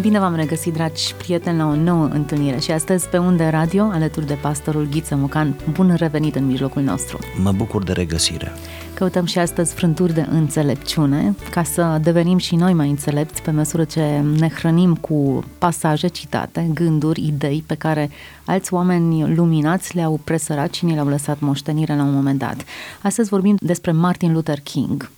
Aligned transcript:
Bine 0.00 0.18
v-am 0.18 0.34
regăsit, 0.34 0.72
dragi 0.72 1.14
prieteni, 1.14 1.58
la 1.58 1.66
o 1.66 1.74
nouă 1.74 2.08
întâlnire 2.12 2.58
și 2.58 2.70
astăzi 2.70 3.08
pe 3.08 3.18
Unde 3.18 3.48
Radio, 3.48 3.82
alături 3.82 4.26
de 4.26 4.38
pastorul 4.40 4.88
Ghiță 4.90 5.16
Mucan. 5.16 5.56
Bun 5.72 5.94
revenit 5.96 6.34
în 6.34 6.46
mijlocul 6.46 6.82
nostru! 6.82 7.18
Mă 7.42 7.52
bucur 7.52 7.84
de 7.84 7.92
regăsire! 7.92 8.52
Căutăm 8.94 9.24
și 9.24 9.38
astăzi 9.38 9.74
frânturi 9.74 10.14
de 10.14 10.26
înțelepciune 10.30 11.34
ca 11.50 11.62
să 11.62 11.98
devenim 12.02 12.38
și 12.38 12.56
noi 12.56 12.72
mai 12.72 12.88
înțelepți 12.88 13.42
pe 13.42 13.50
măsură 13.50 13.84
ce 13.84 14.22
ne 14.38 14.48
hrănim 14.48 14.94
cu 14.94 15.44
pasaje 15.58 16.06
citate, 16.08 16.70
gânduri, 16.74 17.26
idei 17.26 17.64
pe 17.66 17.74
care 17.74 18.10
alți 18.44 18.74
oameni 18.74 19.34
luminați 19.34 19.96
le-au 19.96 20.20
presărat 20.24 20.74
și 20.74 20.84
ni 20.84 20.94
le-au 20.94 21.08
lăsat 21.08 21.40
moștenire 21.40 21.96
la 21.96 22.02
un 22.02 22.14
moment 22.14 22.38
dat. 22.38 22.64
Astăzi 23.02 23.28
vorbim 23.28 23.56
despre 23.60 23.92
Martin 23.92 24.32
Luther 24.32 24.60
King, 24.60 25.10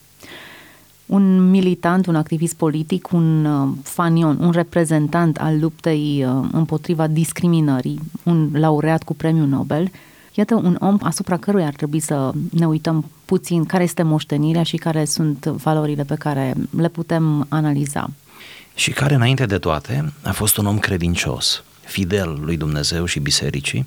un 1.11 1.51
militant, 1.51 2.07
un 2.07 2.15
activist 2.15 2.55
politic, 2.55 3.13
un 3.13 3.45
uh, 3.45 3.69
fanion, 3.83 4.37
un 4.41 4.51
reprezentant 4.51 5.37
al 5.37 5.61
luptei 5.61 6.25
uh, 6.25 6.49
împotriva 6.53 7.07
discriminării, 7.07 8.01
un 8.23 8.49
laureat 8.53 9.03
cu 9.03 9.15
premiul 9.15 9.47
Nobel. 9.47 9.91
Iată 10.35 10.55
un 10.55 10.77
om 10.81 10.99
asupra 11.03 11.37
căruia 11.37 11.67
ar 11.67 11.75
trebui 11.75 12.01
să 12.01 12.33
ne 12.51 12.67
uităm 12.67 13.05
puțin 13.25 13.65
care 13.65 13.83
este 13.83 14.03
moștenirea 14.03 14.63
și 14.63 14.77
care 14.77 15.05
sunt 15.05 15.45
valorile 15.45 16.05
pe 16.05 16.15
care 16.15 16.55
le 16.77 16.89
putem 16.89 17.47
analiza. 17.49 18.11
Și 18.75 18.91
care, 18.91 19.15
înainte 19.15 19.47
de 19.47 19.59
toate, 19.59 20.13
a 20.23 20.33
fost 20.33 20.57
un 20.57 20.67
om 20.67 20.79
credincios 20.79 21.65
fidel 21.91 22.39
lui 22.41 22.57
Dumnezeu 22.57 23.05
și 23.05 23.19
bisericii, 23.19 23.87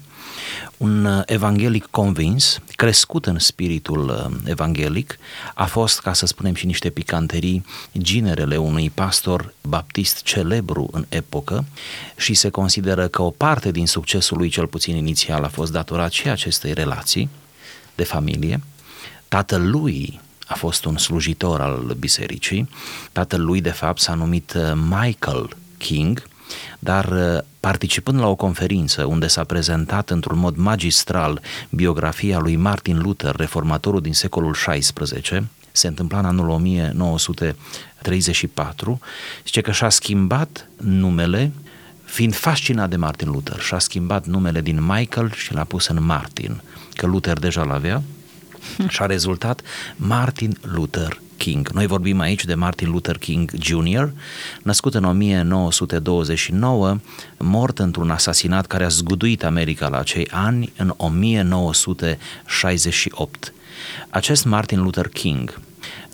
un 0.77 1.05
uh, 1.05 1.21
evanghelic 1.25 1.85
convins, 1.91 2.59
crescut 2.75 3.25
în 3.25 3.39
spiritul 3.39 4.09
uh, 4.09 4.37
evanghelic, 4.45 5.17
a 5.53 5.65
fost, 5.65 5.99
ca 5.99 6.13
să 6.13 6.25
spunem 6.25 6.53
și 6.53 6.65
niște 6.65 6.89
picanterii, 6.89 7.65
ginerele 7.97 8.57
unui 8.57 8.89
pastor 8.89 9.53
baptist 9.61 10.21
celebru 10.21 10.87
în 10.91 11.05
epocă 11.09 11.65
și 12.15 12.33
se 12.33 12.49
consideră 12.49 13.07
că 13.07 13.21
o 13.21 13.29
parte 13.29 13.71
din 13.71 13.87
succesul 13.87 14.37
lui, 14.37 14.49
cel 14.49 14.67
puțin 14.67 14.95
inițial, 14.95 15.43
a 15.43 15.47
fost 15.47 15.71
datorat 15.71 16.11
și 16.11 16.29
acestei 16.29 16.73
relații 16.73 17.29
de 17.95 18.03
familie. 18.03 18.63
Tatăl 19.27 19.69
lui 19.69 20.19
a 20.47 20.55
fost 20.55 20.85
un 20.85 20.97
slujitor 20.97 21.61
al 21.61 21.95
bisericii, 21.99 22.69
tatăl 23.11 23.41
lui 23.41 23.61
de 23.61 23.69
fapt 23.71 23.99
s-a 23.99 24.13
numit 24.13 24.53
uh, 24.53 24.71
Michael 24.89 25.57
King, 25.77 26.23
dar 26.83 27.05
uh, 27.05 27.37
participând 27.59 28.19
la 28.19 28.27
o 28.27 28.35
conferință 28.35 29.05
unde 29.05 29.27
s-a 29.27 29.43
prezentat 29.43 30.09
într-un 30.09 30.39
mod 30.39 30.55
magistral 30.55 31.41
biografia 31.69 32.39
lui 32.39 32.55
Martin 32.55 33.01
Luther, 33.01 33.35
reformatorul 33.35 34.01
din 34.01 34.13
secolul 34.13 34.51
XVI, 34.51 34.91
se 35.71 35.87
întâmpla 35.87 36.19
în 36.19 36.25
anul 36.25 36.49
1934, 36.49 38.99
zice 39.43 39.61
că 39.61 39.71
și-a 39.71 39.89
schimbat 39.89 40.67
numele 40.77 41.51
fiind 42.03 42.35
fascinat 42.35 42.89
de 42.89 42.95
Martin 42.95 43.29
Luther 43.29 43.59
și-a 43.59 43.79
schimbat 43.79 44.25
numele 44.25 44.61
din 44.61 44.85
Michael 44.85 45.31
și 45.31 45.53
l-a 45.53 45.63
pus 45.63 45.87
în 45.87 46.03
Martin, 46.03 46.61
că 46.93 47.05
Luther 47.05 47.39
deja 47.39 47.63
l-avea 47.63 48.01
și 48.87 49.01
a 49.01 49.05
rezultat 49.05 49.61
Martin 49.95 50.57
Luther 50.61 51.21
King. 51.43 51.69
Noi 51.69 51.87
vorbim 51.87 52.19
aici 52.19 52.45
de 52.45 52.53
Martin 52.53 52.89
Luther 52.89 53.17
King 53.17 53.51
Jr., 53.59 54.09
născut 54.61 54.93
în 54.93 55.03
1929, 55.03 56.97
mort 57.37 57.79
într-un 57.79 58.09
asasinat 58.09 58.65
care 58.65 58.83
a 58.83 58.87
zguduit 58.87 59.43
America 59.43 59.87
la 59.87 59.97
acei 59.97 60.27
ani 60.31 60.73
în 60.77 60.93
1968. 60.97 63.53
Acest 64.09 64.45
Martin 64.45 64.81
Luther 64.81 65.07
King 65.07 65.59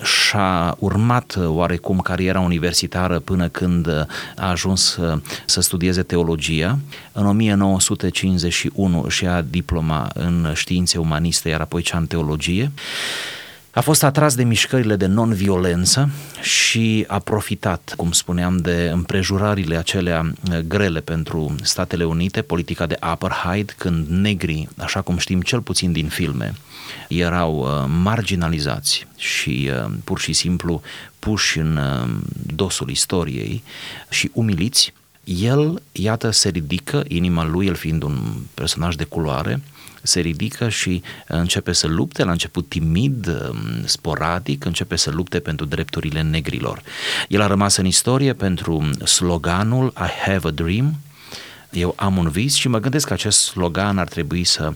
și-a 0.04 0.76
urmat 0.80 1.38
oarecum 1.46 2.00
cariera 2.00 2.40
universitară 2.40 3.20
până 3.20 3.48
când 3.48 3.88
a 4.36 4.50
ajuns 4.50 5.00
să 5.46 5.62
studieze 5.62 6.04
teologia. 6.04 6.80
În 7.12 7.26
1951 7.26 9.10
și 9.10 9.26
a 9.26 9.42
diploma 9.42 10.10
în 10.14 10.52
științe 10.56 10.98
umaniste, 10.98 11.50
iar 11.50 11.62
apoi 11.62 11.82
cea 11.82 11.98
în 11.98 12.08
teologie. 12.08 12.72
A 13.72 13.82
fost 13.82 14.04
atras 14.04 14.36
de 14.36 14.44
mișcările 14.44 14.96
de 14.96 15.06
non-violență 15.06 16.10
și 16.42 17.06
a 17.08 17.20
profitat, 17.20 17.94
cum 17.98 18.12
spuneam, 18.12 18.58
de 18.58 18.90
împrejurările 18.94 19.78
acelea 19.78 20.32
uh, 20.52 20.58
grele 20.58 21.00
pentru 21.00 21.56
Statele 21.62 22.04
Unite, 22.04 22.42
politica 22.42 22.86
de 22.86 22.98
apartheid, 23.00 23.76
când 23.78 24.08
negrii, 24.08 24.70
așa 24.78 25.02
cum 25.02 25.18
știm 25.18 25.42
cel 25.42 25.62
puțin 25.62 25.92
din 25.92 26.08
filme, 26.08 26.54
erau 27.08 27.58
uh, 27.58 27.92
marginalizați 28.02 29.08
și 29.18 29.70
uh, 29.72 29.92
pur 30.04 30.20
și 30.20 30.34
simplu 30.34 30.82
puși 31.20 31.60
în 31.60 31.80
dosul 32.56 32.90
istoriei 32.90 33.64
și 34.10 34.32
umiliți, 34.34 34.94
el, 35.24 35.82
iată, 35.92 36.32
se 36.32 36.50
ridică, 36.50 37.04
inima 37.08 37.46
lui, 37.46 37.68
el 37.68 37.76
fiind 37.76 38.04
un 38.04 38.18
personaj 38.54 38.96
de 38.96 39.04
culoare, 39.04 39.62
se 40.02 40.20
ridică 40.20 40.70
și 40.70 41.02
începe 41.28 41.72
să 41.72 41.88
lupte, 41.88 42.24
la 42.24 42.32
început 42.32 42.70
timid, 42.70 43.28
um, 43.28 43.86
sporadic, 43.86 44.66
începe 44.66 44.96
să 44.96 45.10
lupte 45.10 45.40
pentru 45.40 45.66
drepturile 45.66 46.22
negrilor. 46.22 46.82
El 47.28 47.42
a 47.42 47.48
rămas 47.48 47.76
în 47.76 47.86
istorie 47.86 48.34
pentru 48.34 48.90
sloganul 49.06 49.94
I 49.98 50.30
have 50.30 50.48
a 50.48 50.52
dream, 50.52 50.96
eu 51.70 51.94
am 51.98 52.18
un 52.18 52.30
vis 52.30 52.54
și 52.54 52.68
mă 52.68 52.80
gândesc 52.80 53.08
că 53.08 53.14
acest 53.14 53.40
slogan 53.40 53.98
ar 53.98 54.08
trebui 54.08 54.44
să 54.44 54.74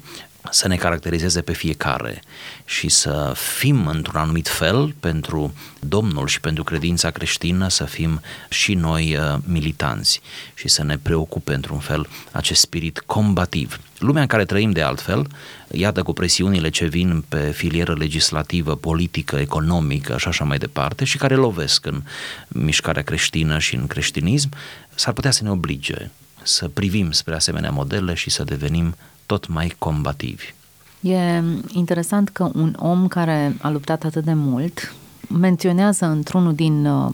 să 0.52 0.68
ne 0.68 0.76
caracterizeze 0.76 1.42
pe 1.42 1.54
fiecare 1.54 2.22
și 2.66 2.90
să 2.90 3.34
fim 3.58 3.88
într-un 3.88 4.20
anumit 4.20 4.48
fel 4.48 4.96
pentru 5.00 5.54
Domnul 5.80 6.28
și 6.28 6.40
pentru 6.40 6.64
credința 6.64 7.12
creștină, 7.12 7.68
să 7.68 7.84
fim 7.84 8.22
și 8.50 8.74
noi 8.74 9.18
uh, 9.18 9.36
militanți 9.46 10.22
și 10.54 10.68
să 10.68 10.84
ne 10.84 10.98
preocupe 10.98 11.54
într-un 11.54 11.80
fel 11.80 12.08
acest 12.32 12.60
spirit 12.60 13.04
combativ. 13.06 13.80
Lumea 13.98 14.22
în 14.22 14.28
care 14.28 14.46
trăim 14.46 14.72
de 14.72 14.82
altfel, 14.82 15.28
iată 15.72 16.04
cu 16.04 16.14
presiunile 16.14 16.70
ce 16.70 16.86
vin 16.86 17.24
pe 17.30 17.52
filieră 17.52 17.94
legislativă, 17.94 18.76
politică, 18.76 19.36
economică 19.36 20.18
și 20.18 20.28
așa 20.28 20.44
mai 20.44 20.58
departe 20.58 21.06
și 21.06 21.18
care 21.18 21.36
lovesc 21.36 21.86
în 21.86 22.04
mișcarea 22.48 23.04
creștină 23.04 23.60
și 23.60 23.76
în 23.76 23.88
creștinism, 23.88 24.50
s-ar 24.96 25.14
putea 25.14 25.32
să 25.32 25.44
ne 25.44 25.50
oblige 25.50 26.10
să 26.44 26.68
privim 26.68 27.12
spre 27.12 27.36
asemenea 27.36 27.72
modele 27.72 28.14
și 28.14 28.30
să 28.30 28.44
devenim 28.44 28.96
tot 29.34 29.48
mai 29.48 29.76
combativi. 29.80 30.54
E 31.02 31.44
interesant 31.72 32.30
că 32.30 32.50
un 32.54 32.76
om 32.80 33.08
care 33.08 33.56
a 33.62 33.70
luptat 33.70 34.04
atât 34.04 34.24
de 34.24 34.34
mult 34.34 34.96
menționează 35.30 36.06
într-unul 36.06 36.54
din 36.54 36.86
uh, 36.86 37.12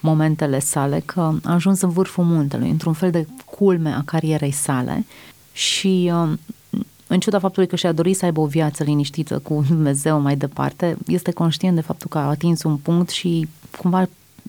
momentele 0.00 0.58
sale 0.58 1.02
că 1.04 1.20
a 1.20 1.52
ajuns 1.52 1.80
în 1.80 1.88
vârful 1.88 2.24
muntelui, 2.24 2.70
într-un 2.70 2.92
fel 2.92 3.10
de 3.10 3.26
culme 3.44 3.90
a 3.90 4.02
carierei 4.04 4.50
sale 4.50 5.06
și 5.52 6.12
uh, 6.14 6.32
în 7.06 7.20
ciuda 7.20 7.38
faptului 7.38 7.68
că 7.68 7.76
și-a 7.76 7.92
dorit 7.92 8.16
să 8.16 8.24
aibă 8.24 8.40
o 8.40 8.46
viață 8.46 8.82
liniștită 8.84 9.38
cu 9.38 9.64
Dumnezeu 9.68 10.20
mai 10.20 10.36
departe, 10.36 10.96
este 11.06 11.30
conștient 11.30 11.74
de 11.74 11.80
faptul 11.80 12.08
că 12.08 12.18
a 12.18 12.28
atins 12.28 12.62
un 12.62 12.76
punct 12.76 13.08
și 13.08 13.48
cumva 13.78 14.08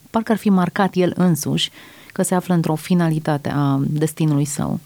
parcă 0.09 0.31
ar 0.31 0.37
fi 0.37 0.49
marcat 0.49 0.95
el 0.95 1.13
însuși 1.15 1.71
că 2.13 2.23
se 2.23 2.35
află 2.35 2.53
într-o 2.53 2.75
finalitate 2.75 3.49
a 3.49 3.79
destinului 3.87 4.45
său. 4.45 4.79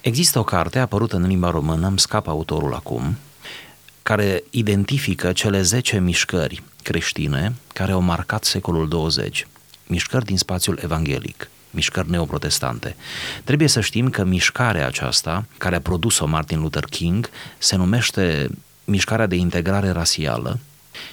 Există 0.00 0.38
o 0.38 0.44
carte 0.44 0.78
apărută 0.78 1.16
în 1.16 1.26
limba 1.26 1.50
română, 1.50 1.86
îmi 1.86 1.98
scap 1.98 2.26
autorul 2.26 2.74
acum, 2.74 3.16
care 4.02 4.42
identifică 4.50 5.32
cele 5.32 5.62
10 5.62 5.98
mișcări 5.98 6.62
creștine 6.82 7.54
care 7.72 7.92
au 7.92 8.00
marcat 8.00 8.44
secolul 8.44 8.88
20, 8.88 9.46
mișcări 9.86 10.24
din 10.24 10.36
spațiul 10.36 10.78
evanghelic 10.82 11.50
mișcări 11.70 12.10
neoprotestante. 12.10 12.96
Trebuie 13.44 13.68
să 13.68 13.80
știm 13.80 14.10
că 14.10 14.24
mișcarea 14.24 14.86
aceasta, 14.86 15.44
care 15.58 15.76
a 15.76 15.80
produs-o 15.80 16.26
Martin 16.26 16.60
Luther 16.60 16.84
King, 16.84 17.30
se 17.58 17.76
numește 17.76 18.48
mișcarea 18.84 19.26
de 19.26 19.36
integrare 19.36 19.90
rasială 19.90 20.58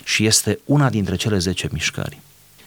și 0.04 0.26
este 0.26 0.60
una 0.66 0.90
dintre 0.90 1.16
cele 1.16 1.38
10 1.38 1.70
mișcări 1.72 2.20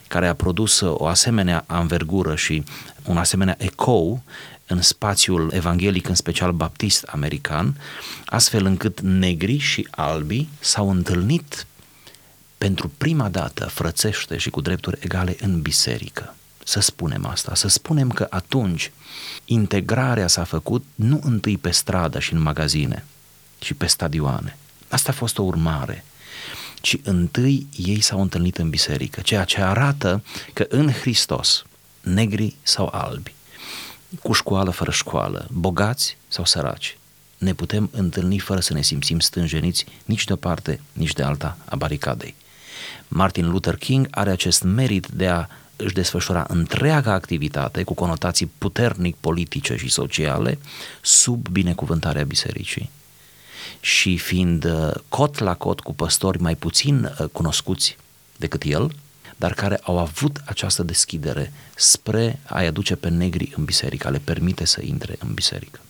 care 0.09 0.27
a 0.27 0.35
produs 0.35 0.81
o 0.81 1.07
asemenea 1.07 1.65
anvergură 1.67 2.35
și 2.35 2.63
un 3.05 3.17
asemenea 3.17 3.57
ecou 3.59 4.23
în 4.69 4.83
spațiul 4.83 5.51
evanghelic, 5.55 6.09
în 6.09 6.15
special 6.15 6.53
baptist 6.53 7.03
american, 7.03 7.81
astfel 8.25 8.65
încât 8.65 9.01
negri 9.01 9.59
și 9.59 9.89
albi 9.91 10.49
s-au 10.61 10.91
întâlnit 10.91 11.67
pentru 12.59 12.93
prima 12.99 13.29
dată 13.29 13.67
frățește 13.67 14.37
și 14.37 14.51
cu 14.51 14.61
drepturi 14.61 14.99
egale 15.01 15.37
în 15.41 15.61
biserică. 15.61 16.35
Să 16.65 16.81
spunem 16.81 17.27
asta, 17.27 17.55
să 17.55 17.69
spunem 17.69 18.11
că 18.11 18.27
atunci 18.31 18.91
integrarea 19.45 20.27
s-a 20.27 20.45
făcut 20.45 20.85
nu 20.95 21.21
întâi 21.23 21.59
pe 21.59 21.71
stradă 21.71 22.19
și 22.19 22.33
în 22.33 22.41
magazine, 22.41 23.05
ci 23.59 23.73
pe 23.73 23.87
stadioane. 23.87 24.57
Asta 24.89 25.11
a 25.11 25.15
fost 25.15 25.39
o 25.39 25.43
urmare 25.43 26.05
ci 26.81 26.97
întâi 27.03 27.67
ei 27.77 28.01
s-au 28.01 28.21
întâlnit 28.21 28.59
în 28.59 28.71
biserică, 28.71 29.21
ceea 29.21 29.45
ce 29.45 29.61
arată 29.61 30.25
că 30.53 30.67
în 30.69 30.93
Hristos, 30.93 31.65
negri 32.01 32.57
sau 32.63 32.89
albi, 32.93 33.35
cu 34.23 34.33
școală, 34.33 34.71
fără 34.71 34.91
școală, 34.91 35.47
bogați 35.51 36.17
sau 36.29 36.45
săraci, 36.45 36.99
ne 37.39 37.55
putem 37.55 37.91
întâlni 37.93 38.39
fără 38.39 38.61
să 38.61 38.73
ne 38.73 38.83
simțim 38.83 39.21
stânjeniți 39.21 39.87
nici 40.05 40.25
de 40.25 40.33
o 40.33 40.37
parte, 40.37 40.81
nici 40.93 41.13
de 41.13 41.23
alta 41.23 41.59
a 41.65 41.77
baricadei. 41.77 42.35
Martin 43.09 43.51
Luther 43.51 43.77
King 43.77 44.07
are 44.11 44.31
acest 44.31 44.63
merit 44.63 45.07
de 45.07 45.27
a 45.27 45.47
își 45.77 45.95
desfășura 45.95 46.45
întreaga 46.49 47.13
activitate 47.13 47.83
cu 47.83 47.95
conotații 47.95 48.51
puternic 48.59 49.17
politice 49.21 49.77
și 49.77 49.89
sociale 49.89 50.59
sub 51.01 51.49
binecuvântarea 51.49 52.25
bisericii. 52.25 52.91
Și 53.81 54.19
fiind 54.19 54.65
uh, 54.65 54.91
cot 55.09 55.39
la 55.39 55.55
cot 55.55 55.81
cu 55.81 55.95
păstori 55.95 56.41
mai 56.41 56.55
puțin 56.55 57.05
uh, 57.05 57.27
cunoscuți 57.33 57.97
decât 58.37 58.63
el, 58.63 58.93
dar 59.39 59.53
care 59.53 59.79
au 59.83 59.99
avut 59.99 60.43
această 60.45 60.83
deschidere 60.83 61.53
spre 61.77 62.39
a-i 62.47 62.67
aduce 62.67 62.97
pe 62.97 63.09
negri 63.09 63.53
în 63.57 63.65
biserică, 63.65 64.11
le 64.11 64.21
permite 64.25 64.65
să 64.65 64.81
intre 64.85 65.17
în 65.19 65.35
biserică. 65.35 65.81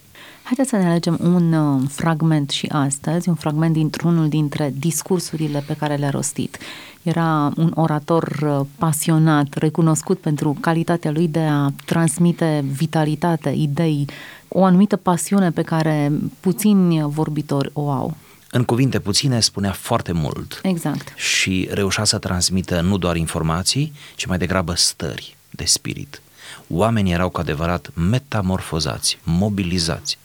Haideți 0.43 0.69
să 0.69 0.77
ne 0.77 0.87
alegem 0.89 1.19
un 1.23 1.53
uh, 1.53 1.83
fragment 1.89 2.51
și 2.51 2.67
astăzi, 2.67 3.29
un 3.29 3.35
fragment 3.35 3.73
dintr-unul 3.73 4.29
dintre 4.29 4.75
discursurile 4.79 5.65
pe 5.67 5.77
care 5.77 5.95
le-a 5.95 6.11
rostit. 6.11 6.59
Era 7.03 7.53
un 7.57 7.73
orator 7.75 8.39
uh, 8.43 8.67
pasionat, 8.79 9.55
recunoscut 9.55 10.19
pentru 10.19 10.57
calitatea 10.61 11.11
lui 11.11 11.29
de 11.29 11.41
a 11.41 11.71
transmite 11.85 12.65
vitalitate, 12.73 13.51
idei, 13.51 14.07
o 14.49 14.65
anumită 14.65 14.97
pasiune 14.97 15.51
pe 15.51 15.63
care 15.63 16.13
puțini 16.41 17.03
vorbitori 17.03 17.71
o 17.73 17.91
au. 17.91 18.17
În 18.51 18.65
cuvinte 18.65 19.01
puține 19.01 19.41
spunea 19.41 19.73
foarte 19.73 20.13
mult. 20.13 20.61
Exact. 20.63 21.13
Și 21.17 21.69
reușea 21.71 22.05
să 22.05 22.19
transmită 22.19 22.81
nu 22.81 22.99
doar 22.99 23.17
informații, 23.17 23.93
ci 24.15 24.27
mai 24.27 24.39
degrabă 24.39 24.75
stări 24.75 25.37
de 25.51 25.65
spirit. 25.65 26.21
Oamenii 26.69 27.13
erau 27.13 27.29
cu 27.29 27.41
adevărat 27.41 27.91
metamorfozați, 27.95 29.19
mobilizați 29.23 30.19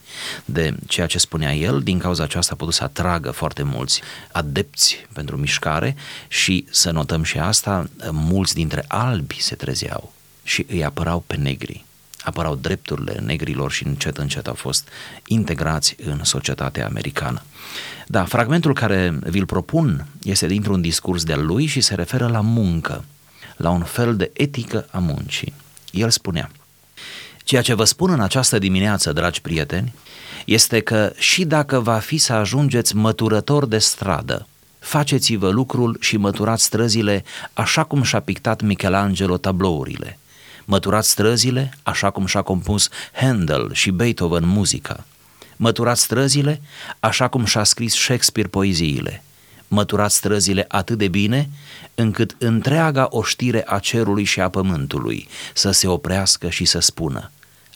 de 0.44 0.74
ceea 0.86 1.06
ce 1.06 1.18
spunea 1.18 1.54
el, 1.54 1.82
din 1.82 1.98
cauza 1.98 2.22
aceasta 2.22 2.52
a 2.52 2.56
putut 2.56 2.74
să 2.74 2.84
atragă 2.84 3.30
foarte 3.30 3.62
mulți 3.62 4.00
adepți 4.32 5.06
pentru 5.12 5.36
mișcare 5.36 5.96
și 6.28 6.66
să 6.70 6.90
notăm 6.90 7.22
și 7.22 7.38
asta, 7.38 7.88
mulți 8.10 8.54
dintre 8.54 8.84
albi 8.88 9.42
se 9.42 9.54
trezeau 9.54 10.12
și 10.42 10.66
îi 10.68 10.84
apărau 10.84 11.24
pe 11.26 11.36
negri 11.36 11.84
apărau 12.24 12.54
drepturile 12.54 13.20
negrilor 13.24 13.72
și 13.72 13.86
încet 13.86 14.16
încet 14.18 14.46
au 14.46 14.54
fost 14.54 14.88
integrați 15.26 15.96
în 16.04 16.20
societatea 16.22 16.86
americană. 16.86 17.42
Da, 18.06 18.24
fragmentul 18.24 18.74
care 18.74 19.18
vi-l 19.22 19.46
propun 19.46 20.06
este 20.22 20.46
dintr-un 20.46 20.80
discurs 20.80 21.24
de-al 21.24 21.46
lui 21.46 21.66
și 21.66 21.80
se 21.80 21.94
referă 21.94 22.26
la 22.26 22.40
muncă, 22.40 23.04
la 23.56 23.70
un 23.70 23.82
fel 23.82 24.16
de 24.16 24.30
etică 24.32 24.86
a 24.90 24.98
muncii. 24.98 25.54
El 25.90 26.10
spunea, 26.10 26.50
Ceea 27.44 27.62
ce 27.62 27.74
vă 27.74 27.84
spun 27.84 28.10
în 28.10 28.20
această 28.20 28.58
dimineață, 28.58 29.12
dragi 29.12 29.40
prieteni, 29.40 29.94
este 30.44 30.80
că 30.80 31.12
și 31.16 31.44
dacă 31.44 31.80
va 31.80 31.98
fi 31.98 32.16
să 32.16 32.32
ajungeți 32.32 32.96
măturător 32.96 33.66
de 33.66 33.78
stradă, 33.78 34.46
faceți-vă 34.78 35.48
lucrul 35.48 35.96
și 36.00 36.16
măturați 36.16 36.64
străzile 36.64 37.24
așa 37.52 37.84
cum 37.84 38.02
și-a 38.02 38.20
pictat 38.20 38.62
Michelangelo 38.62 39.36
tablourile. 39.36 40.18
Măturați 40.64 41.10
străzile 41.10 41.78
așa 41.82 42.10
cum 42.10 42.26
și-a 42.26 42.42
compus 42.42 42.88
Handel 43.12 43.72
și 43.72 43.90
Beethoven 43.90 44.46
muzica. 44.46 45.04
Măturați 45.56 46.02
străzile 46.02 46.60
așa 47.00 47.28
cum 47.28 47.44
și-a 47.44 47.64
scris 47.64 47.94
Shakespeare 47.94 48.48
poeziile. 48.48 49.22
Măturați 49.68 50.16
străzile 50.16 50.64
atât 50.68 50.98
de 50.98 51.08
bine 51.08 51.50
încât 51.94 52.36
întreaga 52.38 53.06
oștire 53.10 53.64
a 53.66 53.78
cerului 53.78 54.24
și 54.24 54.40
a 54.40 54.48
pământului 54.48 55.28
să 55.54 55.70
se 55.70 55.86
oprească 55.86 56.48
și 56.48 56.64
să 56.64 56.78
spună 56.78 57.30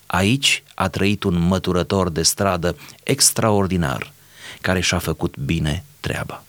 Aici 0.06 0.62
a 0.74 0.88
trăit 0.88 1.22
un 1.22 1.38
măturător 1.38 2.10
de 2.10 2.22
stradă 2.22 2.76
extraordinar 3.02 4.12
care 4.60 4.80
și-a 4.80 4.98
făcut 4.98 5.36
bine 5.38 5.84
treaba. 6.00 6.42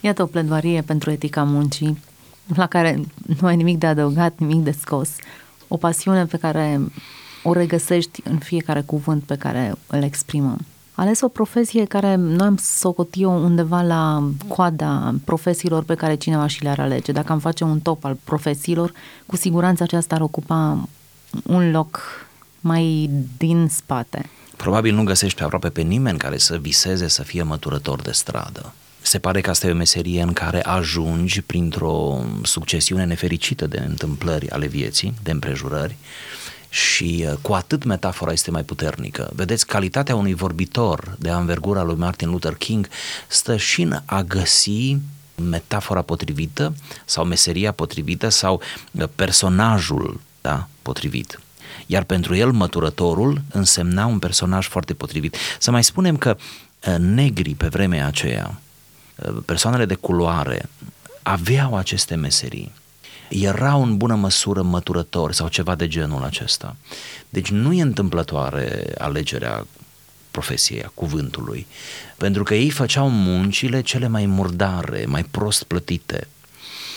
Iată 0.00 0.22
o 0.22 0.26
pledoarie 0.26 0.82
pentru 0.82 1.10
etica 1.10 1.42
muncii, 1.42 1.98
la 2.54 2.66
care 2.66 3.00
nu 3.40 3.46
ai 3.46 3.56
nimic 3.56 3.78
de 3.78 3.86
adăugat, 3.86 4.34
nimic 4.38 4.64
de 4.64 4.76
scos. 4.80 5.08
O 5.68 5.76
pasiune 5.76 6.26
pe 6.26 6.36
care 6.36 6.80
o 7.42 7.52
regăsești 7.52 8.20
în 8.24 8.38
fiecare 8.38 8.80
cuvânt 8.80 9.22
pe 9.22 9.36
care 9.36 9.74
îl 9.86 10.02
exprimăm. 10.02 10.58
Ales 10.94 11.20
o 11.20 11.28
profesie 11.28 11.84
care 11.84 12.14
noi 12.14 12.46
am 12.46 12.56
socotit-o 12.56 13.28
undeva 13.28 13.82
la 13.82 14.30
coada 14.48 15.14
profesiilor 15.24 15.82
pe 15.82 15.94
care 15.94 16.14
cineva 16.14 16.46
și 16.46 16.62
le-ar 16.62 16.78
alege. 16.78 17.12
Dacă 17.12 17.32
am 17.32 17.38
face 17.38 17.64
un 17.64 17.80
top 17.80 18.04
al 18.04 18.16
profesiilor, 18.24 18.92
cu 19.26 19.36
siguranță 19.36 19.82
aceasta 19.82 20.14
ar 20.14 20.20
ocupa 20.20 20.88
un 21.42 21.70
loc 21.70 22.00
mai 22.60 23.10
din 23.38 23.68
spate. 23.70 24.28
Probabil 24.56 24.94
nu 24.94 25.04
găsești 25.04 25.42
aproape 25.42 25.68
pe 25.68 25.80
nimeni 25.80 26.18
care 26.18 26.38
să 26.38 26.56
viseze 26.56 27.08
să 27.08 27.22
fie 27.22 27.42
măturător 27.42 28.02
de 28.02 28.10
stradă. 28.10 28.72
Se 29.06 29.18
pare 29.18 29.40
că 29.40 29.50
asta 29.50 29.66
e 29.66 29.70
o 29.70 29.74
meserie 29.74 30.22
în 30.22 30.32
care 30.32 30.62
ajungi 30.62 31.42
printr-o 31.42 32.24
succesiune 32.42 33.04
nefericită 33.04 33.66
de 33.66 33.78
întâmplări 33.86 34.50
ale 34.50 34.66
vieții, 34.66 35.14
de 35.22 35.30
împrejurări, 35.30 35.96
și 36.68 37.24
uh, 37.28 37.34
cu 37.42 37.52
atât 37.52 37.84
metafora 37.84 38.32
este 38.32 38.50
mai 38.50 38.62
puternică. 38.62 39.30
Vedeți, 39.34 39.66
calitatea 39.66 40.14
unui 40.14 40.34
vorbitor 40.34 41.16
de 41.18 41.30
anvergura 41.30 41.82
lui 41.82 41.96
Martin 41.96 42.30
Luther 42.30 42.54
King 42.54 42.88
stă 43.26 43.56
și 43.56 43.82
în 43.82 44.00
a 44.04 44.22
găsi 44.22 44.96
metafora 45.34 46.02
potrivită 46.02 46.74
sau 47.04 47.24
meseria 47.24 47.72
potrivită 47.72 48.28
sau 48.28 48.60
uh, 48.90 49.08
personajul 49.14 50.20
da, 50.40 50.68
potrivit. 50.82 51.40
Iar 51.86 52.04
pentru 52.04 52.34
el 52.34 52.50
măturătorul 52.50 53.42
însemna 53.52 54.06
un 54.06 54.18
personaj 54.18 54.68
foarte 54.68 54.94
potrivit. 54.94 55.36
Să 55.58 55.70
mai 55.70 55.84
spunem 55.84 56.16
că 56.16 56.36
uh, 56.86 56.96
negrii 56.98 57.54
pe 57.54 57.66
vremea 57.66 58.06
aceea, 58.06 58.58
persoanele 59.44 59.84
de 59.84 59.94
culoare, 59.94 60.68
aveau 61.22 61.76
aceste 61.76 62.14
meserii 62.14 62.72
erau 63.28 63.82
în 63.82 63.96
bună 63.96 64.14
măsură 64.14 64.62
măturători 64.62 65.34
sau 65.34 65.48
ceva 65.48 65.74
de 65.74 65.88
genul 65.88 66.22
acesta. 66.22 66.76
Deci 67.28 67.50
nu 67.50 67.72
e 67.72 67.82
întâmplătoare 67.82 68.92
alegerea 68.98 69.66
profesiei, 70.30 70.82
a 70.82 70.90
cuvântului, 70.94 71.66
pentru 72.16 72.42
că 72.42 72.54
ei 72.54 72.70
făceau 72.70 73.10
muncile 73.10 73.80
cele 73.80 74.06
mai 74.06 74.26
murdare, 74.26 75.04
mai 75.06 75.24
prost 75.24 75.62
plătite. 75.62 76.28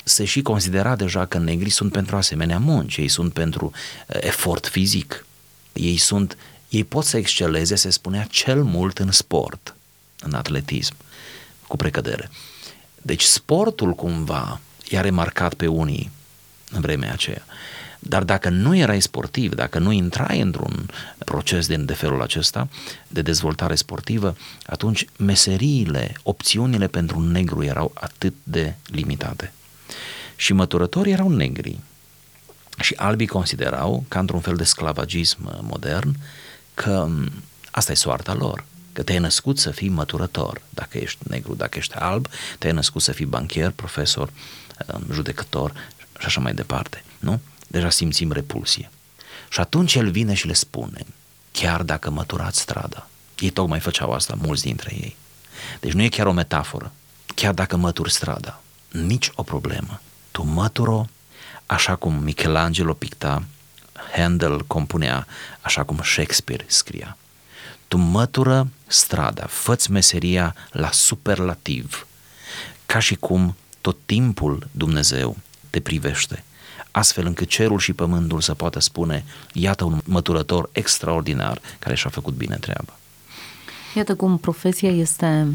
Se 0.03 0.25
și 0.25 0.41
considera 0.41 0.95
deja 0.95 1.25
că 1.25 1.37
negrii 1.37 1.71
sunt 1.71 1.91
pentru 1.91 2.15
asemenea 2.15 2.59
munci, 2.59 2.97
ei 2.97 3.07
sunt 3.07 3.33
pentru 3.33 3.65
uh, 3.65 4.17
efort 4.19 4.67
fizic, 4.67 5.25
ei 5.73 5.97
sunt, 5.97 6.37
ei 6.69 6.83
pot 6.83 7.05
să 7.05 7.17
exceleze, 7.17 7.75
se 7.75 7.89
spunea, 7.89 8.27
cel 8.29 8.63
mult 8.63 8.97
în 8.97 9.11
sport, 9.11 9.75
în 10.19 10.33
atletism, 10.33 10.95
cu 11.67 11.75
precădere. 11.75 12.29
Deci 13.01 13.23
sportul 13.23 13.93
cumva 13.93 14.59
i-a 14.89 15.01
remarcat 15.01 15.53
pe 15.53 15.67
unii 15.67 16.11
în 16.71 16.81
vremea 16.81 17.11
aceea. 17.11 17.45
Dar 17.99 18.23
dacă 18.23 18.49
nu 18.49 18.75
erai 18.75 19.01
sportiv, 19.01 19.53
dacă 19.53 19.79
nu 19.79 19.91
intrai 19.91 20.39
într-un 20.39 20.89
proces 21.25 21.67
de, 21.67 21.75
de 21.75 21.93
felul 21.93 22.21
acesta, 22.21 22.67
de 23.07 23.21
dezvoltare 23.21 23.75
sportivă, 23.75 24.35
atunci 24.65 25.05
meseriile, 25.17 26.13
opțiunile 26.23 26.87
pentru 26.87 27.17
un 27.17 27.31
negru 27.31 27.63
erau 27.63 27.91
atât 27.93 28.33
de 28.43 28.73
limitate. 28.85 29.53
Și 30.35 30.53
măturătorii 30.53 31.11
erau 31.11 31.29
negri. 31.29 31.79
Și 32.79 32.93
albii 32.97 33.27
considerau, 33.27 34.05
ca 34.07 34.19
într-un 34.19 34.39
fel 34.39 34.55
de 34.55 34.63
sclavagism 34.63 35.59
modern, 35.61 36.15
că 36.73 37.07
asta 37.71 37.91
e 37.91 37.95
soarta 37.95 38.33
lor, 38.33 38.65
că 38.97 39.03
te-ai 39.03 39.19
născut 39.19 39.59
să 39.59 39.71
fii 39.71 39.89
măturător, 39.89 40.61
dacă 40.69 40.97
ești 40.97 41.19
negru, 41.27 41.55
dacă 41.55 41.77
ești 41.77 41.93
alb, 41.95 42.27
te-ai 42.57 42.73
născut 42.73 43.01
să 43.01 43.11
fii 43.11 43.25
banchier, 43.25 43.71
profesor, 43.71 44.29
judecător 45.11 45.71
și 46.19 46.25
așa 46.25 46.39
mai 46.39 46.53
departe, 46.53 47.03
nu? 47.19 47.39
Deja 47.67 47.89
simțim 47.89 48.31
repulsie. 48.31 48.91
Și 49.49 49.59
atunci 49.59 49.95
el 49.95 50.11
vine 50.11 50.33
și 50.33 50.47
le 50.47 50.53
spune, 50.53 51.05
chiar 51.51 51.83
dacă 51.83 52.09
măturați 52.09 52.59
strada, 52.59 53.07
ei 53.39 53.49
tocmai 53.49 53.79
făceau 53.79 54.11
asta, 54.11 54.37
mulți 54.41 54.63
dintre 54.63 54.93
ei. 54.93 55.15
Deci 55.79 55.93
nu 55.93 56.01
e 56.01 56.09
chiar 56.09 56.27
o 56.27 56.31
metaforă. 56.31 56.91
Chiar 57.35 57.53
dacă 57.53 57.75
mături 57.75 58.11
strada, 58.11 58.61
nici 58.91 59.31
o 59.35 59.43
problemă. 59.43 60.01
Tu 60.31 60.43
măturo 60.43 61.05
așa 61.65 61.95
cum 61.95 62.13
Michelangelo 62.13 62.93
picta, 62.93 63.43
Handel 64.15 64.61
compunea, 64.61 65.27
așa 65.61 65.83
cum 65.83 65.99
Shakespeare 66.03 66.65
scria. 66.67 67.17
Tu 67.87 67.97
mătură 67.97 68.67
strada, 68.87 69.45
făți 69.45 69.91
meseria 69.91 70.55
la 70.71 70.89
superlativ, 70.91 72.07
ca 72.85 72.99
și 72.99 73.15
cum 73.15 73.55
tot 73.81 73.97
timpul 74.05 74.67
Dumnezeu 74.71 75.37
te 75.69 75.79
privește, 75.79 76.43
astfel 76.91 77.25
încât 77.25 77.47
cerul 77.47 77.79
și 77.79 77.93
pământul 77.93 78.41
să 78.41 78.53
poată 78.53 78.79
spune, 78.79 79.25
iată 79.53 79.83
un 79.83 80.01
măturător 80.05 80.69
extraordinar 80.71 81.61
care 81.79 81.95
și-a 81.95 82.09
făcut 82.09 82.33
bine 82.33 82.55
treaba. 82.55 82.97
Iată 83.95 84.15
cum 84.15 84.37
profesia 84.37 84.91
este 84.91 85.47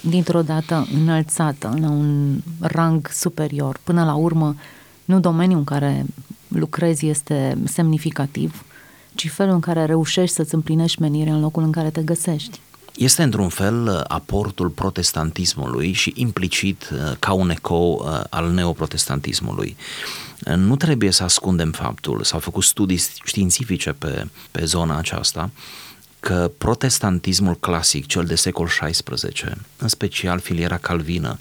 dintr-o 0.00 0.42
dată 0.42 0.86
înălțată 0.94 1.76
la 1.80 1.88
un 1.88 2.38
rang 2.60 3.10
superior. 3.12 3.80
Până 3.84 4.04
la 4.04 4.14
urmă, 4.14 4.56
nu 5.04 5.20
domeniul 5.20 5.58
în 5.58 5.64
care 5.64 6.04
lucrezi 6.48 7.06
este 7.06 7.58
semnificativ, 7.64 8.64
ci 9.14 9.30
felul 9.30 9.52
în 9.54 9.60
care 9.60 9.84
reușești 9.84 10.34
să-ți 10.34 10.54
împlinești 10.54 11.00
menirea 11.00 11.34
în 11.34 11.40
locul 11.40 11.62
în 11.62 11.72
care 11.72 11.90
te 11.90 12.02
găsești. 12.02 12.60
este 12.96 13.22
într-un 13.22 13.48
fel 13.48 14.04
aportul 14.08 14.68
protestantismului 14.68 15.92
și 15.92 16.12
implicit 16.16 16.90
ca 17.18 17.32
un 17.32 17.50
ecou 17.50 18.08
al 18.30 18.50
neoprotestantismului. 18.50 19.76
Nu 20.56 20.76
trebuie 20.76 21.10
să 21.10 21.22
ascundem 21.22 21.72
faptul, 21.72 22.22
s-au 22.22 22.38
făcut 22.38 22.62
studii 22.62 23.00
științifice 23.24 23.92
pe, 23.92 24.26
pe 24.50 24.64
zona 24.64 24.98
aceasta, 24.98 25.50
că 26.20 26.50
protestantismul 26.58 27.56
clasic, 27.56 28.06
cel 28.06 28.24
de 28.24 28.34
secol 28.34 28.66
XVI, 28.66 29.44
în 29.76 29.88
special 29.88 30.38
filiera 30.40 30.76
calvină, 30.76 31.38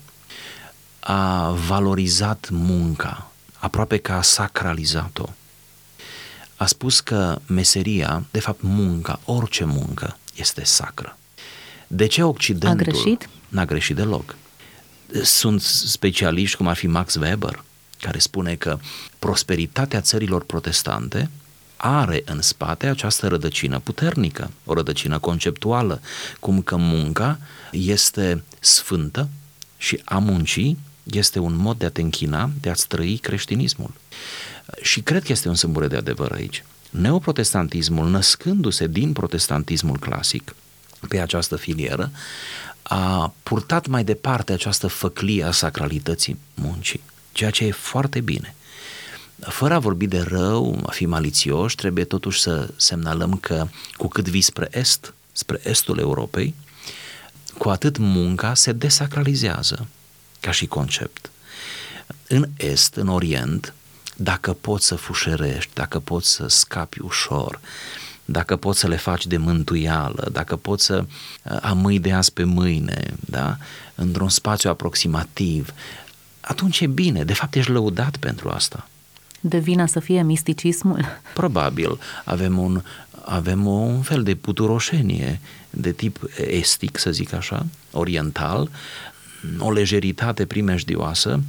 a 1.00 1.52
valorizat 1.52 2.48
munca, 2.52 3.32
aproape 3.58 3.98
că 3.98 4.12
a 4.12 4.22
sacralizat-o. 4.22 5.26
A 6.64 6.66
spus 6.66 7.00
că 7.00 7.40
meseria, 7.46 8.26
de 8.32 8.40
fapt 8.40 8.62
munca, 8.62 9.20
orice 9.26 9.64
muncă, 9.64 10.18
este 10.36 10.64
sacră. 10.64 11.18
De 11.88 12.06
ce 12.06 12.24
Occidentul... 12.24 12.88
A 12.88 12.92
greșit? 12.92 13.30
N-a 13.48 13.66
greșit 13.66 13.96
deloc. 13.96 14.36
Sunt 15.24 15.62
specialiști 15.62 16.58
cum 16.58 16.68
ar 16.68 16.76
fi 16.76 16.88
Max 16.88 17.16
Weber, 17.16 17.64
care 18.00 18.20
spune 18.20 18.56
că 18.56 18.80
prosperitatea 19.20 20.02
țărilor 20.02 20.44
protestante 20.44 21.30
are 21.78 22.22
în 22.26 22.42
spate 22.42 22.88
această 22.88 23.28
rădăcină 23.28 23.80
puternică, 23.80 24.52
o 24.66 24.74
rădăcină 24.74 25.20
conceptuală, 25.20 26.02
cum 26.40 26.62
că 26.62 26.76
munca 26.76 27.40
este 27.72 28.44
sfântă 28.60 29.30
și 29.78 30.02
a 30.04 30.18
muncii 30.18 30.78
este 31.04 31.40
un 31.40 31.56
mod 31.56 31.78
de 31.78 31.86
a 31.86 31.90
te 31.90 32.02
închina, 32.02 32.50
de 32.62 32.70
a-ți 32.70 32.88
trăi 32.88 33.18
creștinismul. 33.18 33.94
Și 34.82 35.02
cred 35.02 35.24
că 35.24 35.32
este 35.32 35.48
un 35.48 35.56
sâmbure 35.56 35.88
de 35.88 35.96
adevăr 35.96 36.32
aici. 36.32 36.64
Neoprotestantismul, 36.90 38.10
născându-se 38.10 38.88
din 38.88 39.14
protestantismul 39.14 39.98
clasic 39.98 40.56
pe 41.08 41.20
această 41.20 41.56
filieră, 41.56 42.12
a 42.82 43.34
purtat 43.44 43.88
mai 43.88 44.04
departe 44.04 44.54
această 44.54 44.88
făclie 44.88 45.44
a 45.44 45.52
sacralității 45.52 46.40
muncii, 46.54 47.02
ceea 47.32 47.50
ce 47.50 47.66
e 47.66 47.72
foarte 47.72 48.22
bine. 48.22 48.56
Fără 49.40 49.74
a 49.74 49.80
vorbi 49.80 50.08
de 50.08 50.20
rău, 50.20 50.84
a 50.86 50.92
fi 50.92 51.06
malițioși, 51.06 51.76
trebuie 51.76 52.04
totuși 52.04 52.42
să 52.42 52.70
semnalăm 52.76 53.38
că 53.38 53.68
cu 53.98 54.08
cât 54.08 54.28
vii 54.30 54.42
spre 54.42 54.68
est, 54.72 55.14
spre 55.32 55.60
estul 55.64 55.98
Europei, 55.98 56.56
cu 57.58 57.70
atât 57.70 57.98
munca 57.98 58.54
se 58.54 58.72
desacralizează 58.72 59.88
ca 60.44 60.52
și 60.52 60.66
concept. 60.66 61.32
În 62.28 62.48
est, 62.58 62.96
în 62.96 63.08
orient, 63.08 63.74
dacă 64.16 64.54
poți 64.54 64.86
să 64.86 64.96
fușerești, 64.96 65.72
dacă 65.74 66.00
poți 66.00 66.32
să 66.32 66.48
scapi 66.48 67.02
ușor, 67.02 67.60
dacă 68.26 68.56
poți 68.56 68.80
să 68.80 68.88
le 68.88 68.96
faci 68.96 69.26
de 69.26 69.38
mântuială, 69.38 70.30
dacă 70.32 70.56
poți 70.56 70.86
să 70.86 71.06
uh, 71.06 71.58
amâi 71.62 72.00
de 72.00 72.12
azi 72.12 72.34
pe 72.34 72.44
mâine, 72.44 73.14
da? 73.20 73.58
într-un 73.96 74.30
spațiu 74.30 74.70
aproximativ, 74.70 75.74
atunci 76.42 76.80
e 76.80 76.88
bine, 76.88 77.24
de 77.24 77.34
fapt 77.34 77.56
ești 77.56 77.72
lăudat 77.72 78.18
pentru 78.18 78.50
asta. 78.50 78.88
Devine 79.40 79.88
să 79.88 80.00
fie 80.00 80.24
misticismul? 80.24 81.06
Probabil. 81.34 82.00
Avem 82.26 82.58
un, 82.58 82.82
avem 83.26 83.66
un 83.66 84.02
fel 84.02 84.24
de 84.24 84.36
puturoșenie 84.36 85.40
de 85.70 85.92
tip 85.92 86.30
estic, 86.38 86.98
să 86.98 87.12
zic 87.12 87.34
așa, 87.34 87.66
oriental, 87.92 88.70
o 89.60 89.72
lejeritate 89.72 90.46
primejdioasă, 90.46 91.40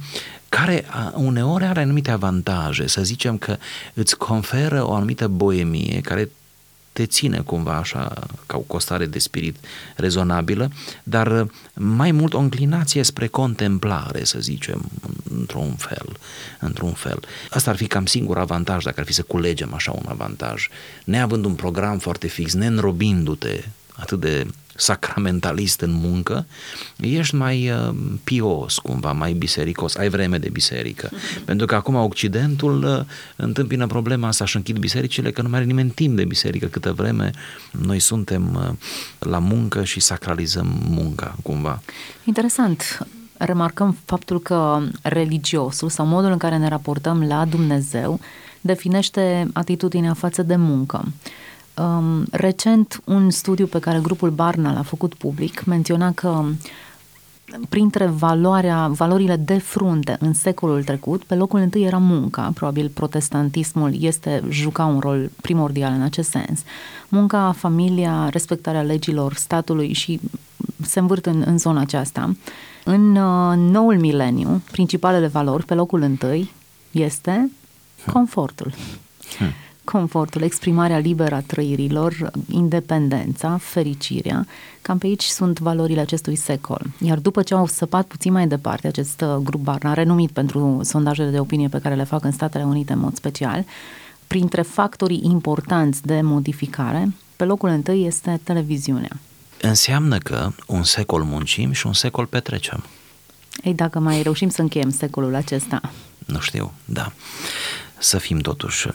care 0.49 0.85
uneori 1.13 1.63
are 1.63 1.81
anumite 1.81 2.11
avantaje. 2.11 2.87
Să 2.87 3.03
zicem 3.03 3.37
că 3.37 3.57
îți 3.93 4.17
conferă 4.17 4.87
o 4.87 4.93
anumită 4.93 5.27
boemie 5.27 6.01
care 6.01 6.29
te 6.95 7.05
ține 7.05 7.39
cumva 7.39 7.75
așa 7.77 8.13
ca 8.45 8.57
o 8.57 8.59
costare 8.59 9.05
de 9.05 9.19
spirit 9.19 9.55
rezonabilă, 9.95 10.71
dar 11.03 11.47
mai 11.73 12.11
mult 12.11 12.33
o 12.33 12.39
înclinație 12.39 13.03
spre 13.03 13.27
contemplare, 13.27 14.23
să 14.23 14.39
zicem, 14.39 14.89
într-un 15.29 15.73
fel. 15.77 16.07
Într-un 16.59 16.91
fel. 16.93 17.19
Asta 17.49 17.69
ar 17.69 17.75
fi 17.75 17.87
cam 17.87 18.05
singur 18.05 18.37
avantaj, 18.37 18.83
dacă 18.83 18.99
ar 18.99 19.05
fi 19.05 19.13
să 19.13 19.21
culegem 19.21 19.73
așa 19.73 19.91
un 19.91 20.05
avantaj. 20.07 20.67
Neavând 21.03 21.45
un 21.45 21.53
program 21.53 21.97
foarte 21.97 22.27
fix, 22.27 22.53
neînrobindu-te 22.53 23.63
atât 23.95 24.19
de 24.19 24.47
sacramentalist 24.75 25.81
în 25.81 25.91
muncă, 25.91 26.45
ești 26.97 27.35
mai 27.35 27.69
uh, 27.69 27.95
pios 28.23 28.77
cumva, 28.77 29.11
mai 29.11 29.33
bisericos, 29.33 29.95
ai 29.95 30.09
vreme 30.09 30.37
de 30.37 30.49
biserică. 30.49 31.09
Pentru 31.45 31.65
că 31.65 31.75
acum 31.75 31.95
Occidentul 31.95 32.83
uh, 32.83 32.99
întâmpină 33.35 33.87
problema 33.87 34.27
asta 34.27 34.45
și 34.45 34.55
închid 34.55 34.77
bisericile 34.77 35.31
că 35.31 35.41
nu 35.41 35.49
mai 35.49 35.57
are 35.57 35.67
nimeni 35.67 35.89
timp 35.89 36.15
de 36.15 36.25
biserică 36.25 36.65
câtă 36.65 36.91
vreme 36.91 37.31
noi 37.71 37.99
suntem 37.99 38.55
uh, 38.55 38.75
la 39.19 39.39
muncă 39.39 39.83
și 39.83 39.99
sacralizăm 39.99 40.79
munca 40.89 41.35
cumva. 41.43 41.81
Interesant. 42.23 43.07
Remarcăm 43.37 43.97
faptul 44.05 44.41
că 44.41 44.81
religiosul 45.01 45.89
sau 45.89 46.05
modul 46.05 46.31
în 46.31 46.37
care 46.37 46.57
ne 46.57 46.67
raportăm 46.67 47.23
la 47.23 47.45
Dumnezeu 47.45 48.19
definește 48.61 49.47
atitudinea 49.53 50.13
față 50.13 50.43
de 50.43 50.55
muncă. 50.55 51.05
Um, 51.77 52.25
recent, 52.31 53.01
un 53.03 53.29
studiu 53.29 53.65
pe 53.65 53.79
care 53.79 53.99
grupul 53.99 54.29
Barna 54.29 54.73
l-a 54.73 54.81
făcut 54.81 55.13
public 55.13 55.63
menționa 55.63 56.11
că 56.11 56.43
printre 57.69 58.05
valoarea, 58.05 58.87
valorile 58.87 59.35
de 59.35 59.57
frunte 59.57 60.17
în 60.19 60.33
secolul 60.33 60.83
trecut, 60.83 61.23
pe 61.23 61.35
locul 61.35 61.59
întâi 61.59 61.83
era 61.83 61.97
munca, 61.97 62.51
probabil 62.53 62.89
protestantismul 62.89 64.03
este 64.03 64.43
juca 64.49 64.85
un 64.85 64.99
rol 64.99 65.29
primordial 65.41 65.93
în 65.93 66.01
acest 66.01 66.29
sens. 66.29 66.63
Munca, 67.07 67.51
familia, 67.57 68.29
respectarea 68.29 68.81
legilor 68.81 69.33
statului 69.33 69.93
și 69.93 70.19
se 70.81 70.99
învârt 70.99 71.25
în, 71.25 71.43
în 71.45 71.57
zona 71.57 71.81
aceasta. 71.81 72.35
În 72.83 73.15
uh, 73.15 73.57
noul 73.57 73.99
mileniu, 73.99 74.61
principalele 74.71 75.27
valori, 75.27 75.65
pe 75.65 75.73
locul 75.73 76.01
întâi, 76.01 76.51
este 76.91 77.51
confortul. 78.11 78.73
Hmm 79.37 79.53
confortul, 79.85 80.41
exprimarea 80.41 80.97
liberă 80.97 81.35
a 81.35 81.41
trăirilor, 81.41 82.31
independența, 82.49 83.57
fericirea, 83.57 84.47
cam 84.81 84.97
pe 84.97 85.05
aici 85.05 85.23
sunt 85.23 85.59
valorile 85.59 85.99
acestui 85.99 86.35
secol. 86.35 86.81
Iar 86.99 87.17
după 87.17 87.41
ce 87.41 87.53
au 87.53 87.67
săpat 87.67 88.05
puțin 88.05 88.31
mai 88.31 88.47
departe, 88.47 88.87
acest 88.87 89.21
uh, 89.21 89.35
grup 89.43 89.61
Barna, 89.61 89.93
renumit 89.93 90.31
pentru 90.31 90.79
sondajele 90.83 91.29
de 91.29 91.39
opinie 91.39 91.67
pe 91.67 91.79
care 91.79 91.95
le 91.95 92.03
fac 92.03 92.23
în 92.23 92.31
Statele 92.31 92.63
Unite 92.63 92.93
în 92.93 92.99
mod 92.99 93.15
special, 93.15 93.65
printre 94.27 94.61
factorii 94.61 95.21
importanți 95.23 96.01
de 96.05 96.21
modificare, 96.21 97.13
pe 97.35 97.43
locul 97.43 97.69
întâi 97.69 98.05
este 98.05 98.39
televiziunea. 98.43 99.19
Înseamnă 99.61 100.17
că 100.17 100.51
un 100.67 100.83
secol 100.83 101.23
muncim 101.23 101.71
și 101.71 101.87
un 101.87 101.93
secol 101.93 102.25
petrecem. 102.25 102.83
Ei, 103.63 103.73
dacă 103.73 103.99
mai 103.99 104.21
reușim 104.21 104.49
să 104.49 104.61
încheiem 104.61 104.89
secolul 104.89 105.35
acesta. 105.35 105.81
Nu 106.25 106.39
știu, 106.39 106.71
da 106.85 107.11
să 108.05 108.17
fim 108.17 108.39
totuși. 108.39 108.87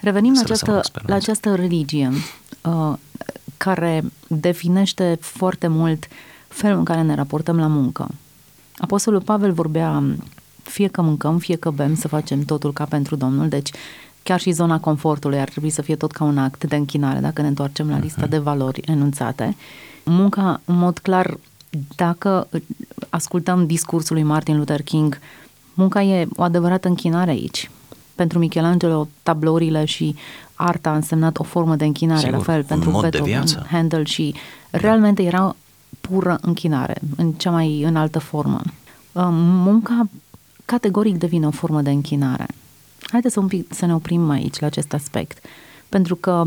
Revenim 0.00 0.32
la 0.32 0.40
această, 0.40 0.80
la 1.06 1.14
această 1.14 1.54
religie 1.54 2.12
uh, 2.62 2.92
care 3.56 4.04
definește 4.26 5.18
foarte 5.20 5.66
mult 5.66 6.06
felul 6.48 6.78
în 6.78 6.84
care 6.84 7.02
ne 7.02 7.14
raportăm 7.14 7.58
la 7.58 7.66
muncă. 7.66 8.08
Apostolul 8.78 9.20
Pavel 9.20 9.52
vorbea 9.52 10.02
fie 10.62 10.88
că 10.88 11.02
mâncăm, 11.02 11.38
fie 11.38 11.56
că 11.56 11.70
bem, 11.70 11.94
să 11.94 12.08
facem 12.08 12.42
totul 12.42 12.72
ca 12.72 12.84
pentru 12.84 13.16
Domnul, 13.16 13.48
deci 13.48 13.70
chiar 14.22 14.40
și 14.40 14.50
zona 14.50 14.80
confortului 14.80 15.38
ar 15.38 15.48
trebui 15.48 15.70
să 15.70 15.82
fie 15.82 15.96
tot 15.96 16.12
ca 16.12 16.24
un 16.24 16.38
act 16.38 16.64
de 16.64 16.76
închinare, 16.76 17.18
dacă 17.18 17.42
ne 17.42 17.48
întoarcem 17.48 17.90
la 17.90 17.98
lista 17.98 18.26
uh-huh. 18.26 18.30
de 18.30 18.38
valori 18.38 18.80
enunțate. 18.86 19.56
Munca, 20.04 20.60
în 20.64 20.76
mod 20.76 20.98
clar, 20.98 21.38
dacă 21.96 22.48
ascultăm 23.08 23.66
discursul 23.66 24.16
lui 24.16 24.24
Martin 24.24 24.56
Luther 24.56 24.82
King, 24.82 25.18
munca 25.74 26.02
e 26.02 26.28
o 26.36 26.42
adevărată 26.42 26.88
închinare 26.88 27.30
aici 27.30 27.70
pentru 28.16 28.38
Michelangelo 28.38 29.08
tablourile 29.22 29.84
și 29.84 30.16
arta 30.54 30.90
a 30.90 30.94
însemnat 30.94 31.38
o 31.38 31.42
formă 31.42 31.76
de 31.76 31.84
închinare, 31.84 32.20
Sigur, 32.20 32.36
la 32.36 32.42
fel 32.42 32.64
pentru 32.64 32.90
Beethoven, 33.00 33.44
Handel 33.70 34.04
și 34.04 34.34
da. 34.70 34.78
realmente 34.78 35.22
era 35.22 35.56
pură 36.00 36.38
închinare 36.40 37.00
în 37.16 37.32
cea 37.32 37.50
mai 37.50 37.82
înaltă 37.82 38.18
formă. 38.18 38.60
Uh, 39.12 39.28
munca 39.30 40.08
categoric 40.64 41.16
devine 41.18 41.46
o 41.46 41.50
formă 41.50 41.82
de 41.82 41.90
închinare. 41.90 42.46
Haideți 43.00 43.34
să, 43.34 43.40
un 43.40 43.46
pic, 43.46 43.74
să 43.74 43.86
ne 43.86 43.94
oprim 43.94 44.30
aici 44.30 44.58
la 44.58 44.66
acest 44.66 44.92
aspect, 44.92 45.44
pentru 45.88 46.16
că 46.16 46.42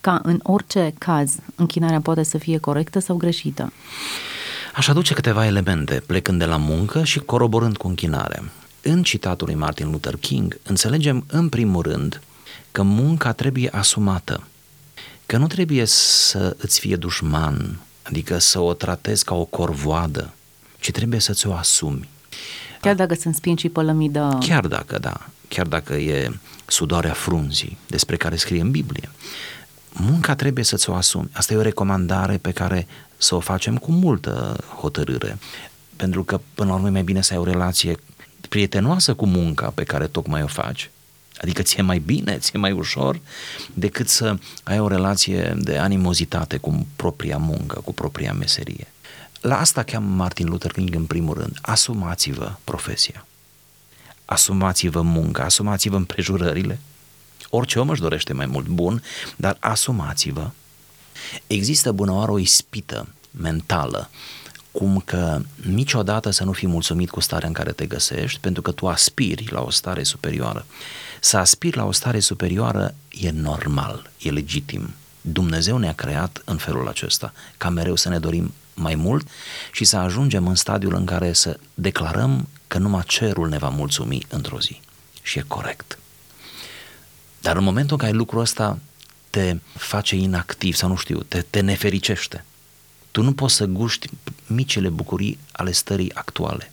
ca 0.00 0.20
în 0.22 0.40
orice 0.42 0.94
caz, 0.98 1.36
închinarea 1.54 2.00
poate 2.00 2.22
să 2.22 2.38
fie 2.38 2.58
corectă 2.58 2.98
sau 2.98 3.16
greșită. 3.16 3.72
Aș 4.74 4.88
aduce 4.88 5.14
câteva 5.14 5.46
elemente, 5.46 6.02
plecând 6.06 6.38
de 6.38 6.44
la 6.44 6.56
muncă 6.56 7.04
și 7.04 7.18
coroborând 7.18 7.76
cu 7.76 7.88
închinare 7.88 8.42
în 8.82 9.02
citatul 9.02 9.46
lui 9.46 9.56
Martin 9.56 9.90
Luther 9.90 10.16
King, 10.16 10.58
înțelegem 10.62 11.24
în 11.26 11.48
primul 11.48 11.82
rând 11.82 12.20
că 12.70 12.82
munca 12.82 13.32
trebuie 13.32 13.68
asumată, 13.72 14.42
că 15.26 15.36
nu 15.36 15.46
trebuie 15.46 15.84
să 15.84 16.56
îți 16.58 16.80
fie 16.80 16.96
dușman, 16.96 17.80
adică 18.02 18.38
să 18.38 18.60
o 18.60 18.72
tratezi 18.72 19.24
ca 19.24 19.34
o 19.34 19.44
corvoadă, 19.44 20.32
ci 20.80 20.90
trebuie 20.90 21.20
să 21.20 21.32
ți-o 21.32 21.54
asumi. 21.54 22.08
Chiar 22.80 22.94
dacă 22.94 23.14
sunt 23.14 23.34
spin 23.34 23.56
și 23.56 23.68
pălămidă... 23.68 24.38
Chiar 24.40 24.66
dacă, 24.66 24.98
da, 24.98 25.26
chiar 25.48 25.66
dacă 25.66 25.94
e 25.94 26.38
sudoarea 26.66 27.12
frunzii, 27.12 27.78
despre 27.86 28.16
care 28.16 28.36
scrie 28.36 28.60
în 28.60 28.70
Biblie. 28.70 29.10
munca 29.92 30.34
trebuie 30.34 30.64
să-ți 30.64 30.90
o 30.90 30.94
asumi. 30.94 31.28
Asta 31.32 31.52
e 31.52 31.56
o 31.56 31.62
recomandare 31.62 32.36
pe 32.36 32.50
care 32.50 32.86
să 33.16 33.34
o 33.34 33.40
facem 33.40 33.76
cu 33.76 33.90
multă 33.92 34.56
hotărâre. 34.80 35.38
Pentru 35.96 36.24
că, 36.24 36.40
până 36.54 36.68
la 36.68 36.74
urmă, 36.74 36.88
e 36.88 36.90
mai 36.90 37.02
bine 37.02 37.20
să 37.20 37.32
ai 37.32 37.38
o 37.38 37.44
relație 37.44 37.96
prietenoasă 38.50 39.14
cu 39.14 39.26
munca 39.26 39.70
pe 39.74 39.84
care 39.84 40.06
tocmai 40.06 40.42
o 40.42 40.46
faci, 40.46 40.90
adică 41.40 41.62
ți-e 41.62 41.82
mai 41.82 41.98
bine, 41.98 42.38
ți-e 42.38 42.58
mai 42.58 42.72
ușor, 42.72 43.20
decât 43.74 44.08
să 44.08 44.38
ai 44.62 44.80
o 44.80 44.88
relație 44.88 45.56
de 45.58 45.78
animozitate 45.78 46.56
cu 46.56 46.86
propria 46.96 47.36
muncă, 47.36 47.80
cu 47.84 47.92
propria 47.92 48.32
meserie. 48.32 48.86
La 49.40 49.58
asta 49.58 49.82
cheamă 49.82 50.14
Martin 50.14 50.48
Luther 50.48 50.72
King 50.72 50.94
în 50.94 51.04
primul 51.04 51.34
rând. 51.34 51.58
Asumați-vă 51.60 52.56
profesia. 52.64 53.26
Asumați-vă 54.24 55.02
munca, 55.02 55.44
asumați-vă 55.44 55.96
împrejurările. 55.96 56.78
Orice 57.50 57.78
om 57.78 57.88
își 57.88 58.00
dorește 58.00 58.32
mai 58.32 58.46
mult 58.46 58.66
bun, 58.66 59.02
dar 59.36 59.56
asumați-vă. 59.60 60.50
Există 61.46 61.92
bună 61.92 62.12
oară 62.12 62.30
o 62.30 62.38
ispită 62.38 63.08
mentală 63.30 64.10
cum 64.72 65.02
că 65.04 65.40
niciodată 65.66 66.30
să 66.30 66.44
nu 66.44 66.52
fii 66.52 66.68
mulțumit 66.68 67.10
cu 67.10 67.20
starea 67.20 67.48
în 67.48 67.54
care 67.54 67.72
te 67.72 67.86
găsești, 67.86 68.40
pentru 68.40 68.62
că 68.62 68.70
tu 68.70 68.88
aspiri 68.88 69.52
la 69.52 69.60
o 69.60 69.70
stare 69.70 70.02
superioară. 70.02 70.66
Să 71.20 71.36
aspiri 71.36 71.76
la 71.76 71.84
o 71.84 71.92
stare 71.92 72.20
superioară 72.20 72.94
e 73.08 73.30
normal, 73.30 74.10
e 74.18 74.30
legitim. 74.30 74.94
Dumnezeu 75.20 75.78
ne-a 75.78 75.92
creat 75.92 76.42
în 76.44 76.56
felul 76.56 76.88
acesta, 76.88 77.32
ca 77.56 77.68
mereu 77.68 77.96
să 77.96 78.08
ne 78.08 78.18
dorim 78.18 78.52
mai 78.74 78.94
mult 78.94 79.28
și 79.72 79.84
să 79.84 79.96
ajungem 79.96 80.46
în 80.46 80.54
stadiul 80.54 80.94
în 80.94 81.04
care 81.04 81.32
să 81.32 81.58
declarăm 81.74 82.48
că 82.66 82.78
numai 82.78 83.02
cerul 83.06 83.48
ne 83.48 83.58
va 83.58 83.68
mulțumi 83.68 84.26
într-o 84.28 84.60
zi. 84.60 84.80
Și 85.22 85.38
e 85.38 85.44
corect. 85.46 85.98
Dar 87.40 87.56
în 87.56 87.64
momentul 87.64 87.96
în 88.00 88.06
care 88.06 88.16
lucrul 88.16 88.40
ăsta 88.40 88.78
te 89.30 89.56
face 89.74 90.16
inactiv 90.16 90.74
sau 90.74 90.88
nu 90.88 90.96
știu, 90.96 91.22
te, 91.22 91.40
te 91.40 91.60
nefericește, 91.60 92.44
tu 93.10 93.22
nu 93.22 93.32
poți 93.32 93.54
să 93.54 93.64
guști 93.64 94.08
micile 94.46 94.88
bucurii 94.88 95.38
ale 95.52 95.72
stării 95.72 96.14
actuale. 96.14 96.72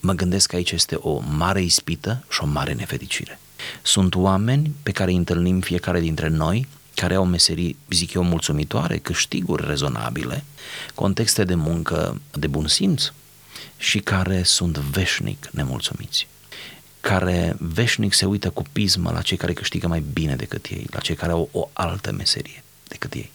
Mă 0.00 0.12
gândesc 0.12 0.48
că 0.48 0.56
aici 0.56 0.70
este 0.70 0.94
o 0.94 1.20
mare 1.36 1.62
ispită 1.62 2.24
și 2.30 2.42
o 2.42 2.46
mare 2.46 2.72
nefericire. 2.72 3.38
Sunt 3.82 4.14
oameni 4.14 4.74
pe 4.82 4.90
care 4.90 5.10
îi 5.10 5.16
întâlnim 5.16 5.60
fiecare 5.60 6.00
dintre 6.00 6.28
noi 6.28 6.66
care 6.94 7.14
au 7.14 7.24
meserii, 7.24 7.76
zic 7.90 8.12
eu, 8.12 8.22
mulțumitoare, 8.22 8.98
câștiguri 8.98 9.66
rezonabile, 9.66 10.44
contexte 10.94 11.44
de 11.44 11.54
muncă 11.54 12.20
de 12.32 12.46
bun 12.46 12.66
simț 12.68 13.12
și 13.76 13.98
care 13.98 14.42
sunt 14.42 14.78
veșnic 14.78 15.48
nemulțumiți 15.50 16.26
care 17.00 17.56
veșnic 17.58 18.12
se 18.12 18.24
uită 18.24 18.50
cu 18.50 18.62
pismă 18.72 19.10
la 19.10 19.22
cei 19.22 19.36
care 19.36 19.52
câștigă 19.52 19.86
mai 19.86 20.04
bine 20.12 20.36
decât 20.36 20.66
ei, 20.66 20.86
la 20.90 20.98
cei 20.98 21.14
care 21.14 21.32
au 21.32 21.48
o 21.52 21.68
altă 21.72 22.12
meserie 22.12 22.64
decât 22.88 23.12
ei. 23.12 23.30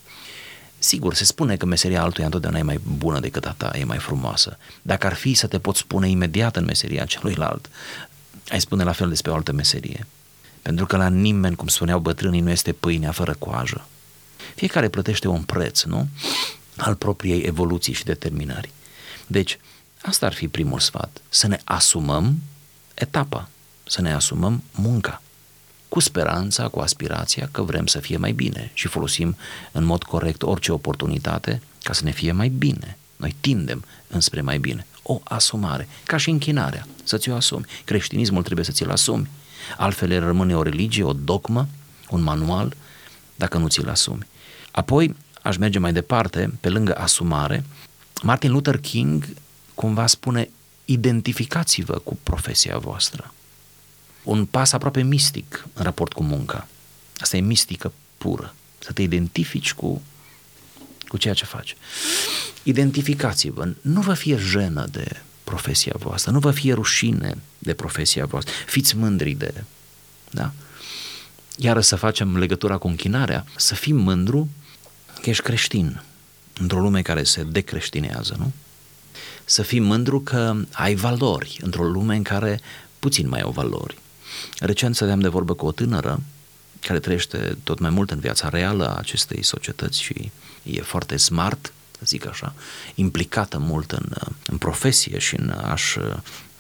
Sigur, 0.84 1.14
se 1.14 1.24
spune 1.24 1.56
că 1.56 1.66
meseria 1.66 2.02
altuia 2.02 2.26
întotdeauna 2.26 2.60
e 2.60 2.64
mai 2.64 2.80
bună 2.98 3.20
decât 3.20 3.46
a 3.46 3.56
ta, 3.58 3.72
e 3.78 3.84
mai 3.84 3.98
frumoasă. 3.98 4.58
Dacă 4.82 5.08
ar 5.08 5.14
fi 5.14 5.34
să 5.34 5.48
te 5.48 5.60
poți 5.60 5.80
spune 5.80 6.10
imediat 6.10 6.56
în 6.56 6.66
meseria 6.66 7.06
celuilalt, 7.06 7.70
ai 8.50 8.62
spune 8.62 8.84
la 8.84 8.92
fel 8.92 9.10
despre 9.10 9.32
o 9.32 9.34
altă 9.34 9.52
meserie. 9.52 10.08
Pentru 10.62 10.86
că 10.86 10.98
la 10.98 11.08
nimeni, 11.08 11.56
cum 11.56 11.68
spuneau 11.68 12.00
bătrânii, 12.00 12.40
nu 12.40 12.50
este 12.50 12.74
pâinea 12.74 13.12
fără 13.12 13.36
coajă. 13.40 13.88
Fiecare 14.56 14.90
plătește 14.90 15.28
un 15.28 15.42
preț, 15.42 15.82
nu? 15.84 16.08
Al 16.78 16.96
propriei 16.96 17.42
evoluții 17.42 17.94
și 17.94 18.04
determinări. 18.04 18.72
Deci, 19.28 19.60
asta 20.02 20.26
ar 20.26 20.34
fi 20.34 20.48
primul 20.48 20.80
sfat. 20.80 21.22
Să 21.30 21.48
ne 21.48 21.60
asumăm 21.64 22.42
etapa, 22.94 23.50
să 23.84 24.02
ne 24.02 24.14
asumăm 24.14 24.64
munca 24.72 25.22
cu 25.94 26.00
speranța, 26.00 26.68
cu 26.68 26.80
aspirația 26.80 27.50
că 27.52 27.62
vrem 27.62 27.86
să 27.86 28.00
fie 28.00 28.18
mai 28.18 28.32
bine 28.32 28.72
și 28.74 28.88
folosim 28.88 29.36
în 29.72 29.84
mod 29.84 30.04
corect 30.04 30.42
orice 30.44 30.72
oportunitate 30.72 31.62
ca 31.84 31.94
să 31.94 32.04
ne 32.04 32.12
fie 32.12 32.32
mai 32.32 32.48
bine. 32.48 32.98
Noi 33.16 33.36
tindem 33.40 33.84
înspre 34.08 34.42
mai 34.42 34.58
bine. 34.58 34.86
O 35.04 35.22
asumare, 35.24 35.88
ca 36.06 36.18
și 36.18 36.30
închinarea, 36.30 36.88
să 37.04 37.18
ți-o 37.18 37.36
asumi. 37.36 37.66
Creștinismul 37.86 38.44
trebuie 38.44 38.66
să 38.66 38.72
ți-l 38.72 38.90
asumi. 38.90 39.30
Altfel 39.78 40.12
el 40.12 40.24
rămâne 40.24 40.56
o 40.56 40.62
religie, 40.62 41.04
o 41.04 41.14
dogmă, 41.14 41.68
un 42.10 42.22
manual, 42.22 42.76
dacă 43.36 43.58
nu 43.58 43.68
ți-l 43.68 43.90
asumi. 43.90 44.28
Apoi, 44.72 45.16
aș 45.42 45.58
merge 45.58 45.80
mai 45.80 45.94
departe, 45.94 46.54
pe 46.60 46.70
lângă 46.70 46.98
asumare, 46.98 47.64
Martin 48.22 48.52
Luther 48.52 48.80
King 48.80 49.26
cumva 49.74 50.08
spune 50.08 50.50
identificați-vă 50.86 51.94
cu 52.04 52.18
profesia 52.24 52.78
voastră 52.78 53.34
un 54.24 54.46
pas 54.46 54.72
aproape 54.72 55.02
mistic 55.02 55.68
în 55.74 55.84
raport 55.84 56.14
cu 56.14 56.24
munca. 56.24 56.68
Asta 57.18 57.38
e 57.38 57.40
mistică 57.40 57.94
pură. 58.18 58.56
Să 58.80 58.92
te 58.92 59.02
identifici 59.02 59.74
cu, 59.74 60.02
cu 61.08 61.18
ceea 61.18 61.34
ce 61.34 61.46
faci. 61.46 61.76
Identificați-vă. 62.64 63.74
Nu 63.82 64.02
vă 64.02 64.14
fie 64.14 64.38
jenă 64.38 64.86
de 64.92 65.22
profesia 65.44 65.94
voastră, 65.98 66.32
nu 66.32 66.40
vă 66.40 66.52
fie 66.52 66.74
rușine 66.74 67.38
de 67.60 67.74
profesia 67.74 68.26
voastră. 68.26 68.54
Fiți 68.66 68.96
mândri 68.96 69.32
de... 69.34 69.64
Da? 70.30 70.52
Iar 71.58 71.82
să 71.82 71.96
facem 71.96 72.38
legătura 72.38 72.78
cu 72.78 72.88
închinarea, 72.88 73.46
să 73.56 73.76
fii 73.76 73.94
mândru 73.94 74.50
că 75.22 75.30
ești 75.30 75.44
creștin 75.44 76.04
într-o 76.60 76.80
lume 76.80 77.02
care 77.02 77.24
se 77.24 77.44
decreștinează, 77.44 78.36
nu? 78.38 78.52
Să 79.46 79.62
fii 79.62 79.80
mândru 79.80 80.22
că 80.22 80.56
ai 80.72 80.96
valori 80.96 81.60
într-o 81.62 81.84
lume 81.84 82.16
în 82.16 82.24
care 82.24 82.60
puțin 83.00 83.28
mai 83.28 83.42
au 83.42 83.52
valori. 83.52 83.98
Recent 84.60 84.96
stăteam 84.96 85.20
de 85.20 85.28
vorbă 85.28 85.54
cu 85.54 85.66
o 85.66 85.72
tânără 85.72 86.22
care 86.80 87.00
trăiește 87.00 87.58
tot 87.64 87.80
mai 87.80 87.90
mult 87.90 88.12
în 88.12 88.20
viața 88.20 88.50
reală 88.50 88.88
a 88.88 88.96
acestei 88.98 89.44
societăți 89.44 90.02
și 90.02 90.32
e 90.64 90.82
foarte 90.82 91.18
smart, 91.18 91.74
să 91.92 92.02
zic 92.06 92.28
așa, 92.28 92.54
implicată 92.96 93.58
mult 93.58 93.92
în, 93.92 94.06
în 94.46 94.58
profesie 94.58 95.20
și 95.20 95.36
în 95.36 95.50
aș, 95.50 95.96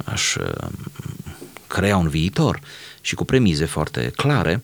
aș 0.05 0.35
crea 1.67 1.97
un 1.97 2.09
viitor 2.09 2.59
și 3.01 3.15
cu 3.15 3.25
premize 3.25 3.65
foarte 3.65 4.11
clare, 4.15 4.63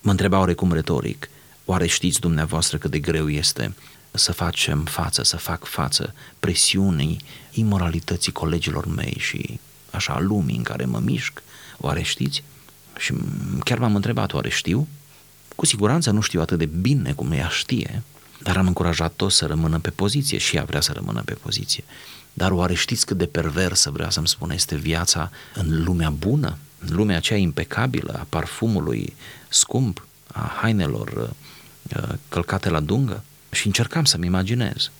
mă 0.00 0.10
întreba 0.10 0.38
oarecum 0.38 0.72
retoric, 0.72 1.28
oare 1.64 1.86
știți 1.86 2.20
dumneavoastră 2.20 2.78
cât 2.78 2.90
de 2.90 2.98
greu 2.98 3.28
este 3.30 3.74
să 4.10 4.32
facem 4.32 4.84
față, 4.84 5.22
să 5.22 5.36
fac 5.36 5.64
față 5.64 6.14
presiunii 6.40 7.20
imoralității 7.50 8.32
colegilor 8.32 8.86
mei 8.86 9.16
și 9.18 9.60
așa 9.90 10.18
lumii 10.20 10.56
în 10.56 10.62
care 10.62 10.84
mă 10.84 10.98
mișc? 10.98 11.42
Oare 11.78 12.02
știți? 12.02 12.42
Și 12.98 13.14
chiar 13.64 13.78
m-am 13.78 13.94
întrebat, 13.94 14.32
oare 14.32 14.48
știu? 14.48 14.88
Cu 15.56 15.66
siguranță 15.66 16.10
nu 16.10 16.20
știu 16.20 16.40
atât 16.40 16.58
de 16.58 16.66
bine 16.66 17.12
cum 17.12 17.32
ea 17.32 17.48
știe, 17.48 18.02
dar 18.42 18.56
am 18.56 18.66
încurajat 18.66 19.12
toți 19.12 19.36
să 19.36 19.46
rămână 19.46 19.78
pe 19.78 19.90
poziție 19.90 20.38
și 20.38 20.56
ea 20.56 20.64
vrea 20.64 20.80
să 20.80 20.92
rămână 20.92 21.22
pe 21.24 21.34
poziție. 21.34 21.84
Dar 22.32 22.50
oare 22.50 22.74
știți 22.74 23.06
cât 23.06 23.16
de 23.16 23.26
perversă, 23.26 23.90
vrea 23.90 24.10
să-mi 24.10 24.28
spune, 24.28 24.54
este 24.54 24.76
viața 24.76 25.30
în 25.54 25.84
lumea 25.84 26.10
bună, 26.10 26.58
în 26.78 26.96
lumea 26.96 27.16
aceea 27.16 27.38
impecabilă 27.38 28.12
a 28.18 28.26
parfumului 28.28 29.14
scump, 29.48 30.06
a 30.32 30.56
hainelor 30.60 31.30
uh, 31.96 32.08
călcate 32.28 32.68
la 32.70 32.80
dungă? 32.80 33.24
Și 33.50 33.66
încercam 33.66 34.04
să-mi 34.04 34.26
imaginez 34.26 34.90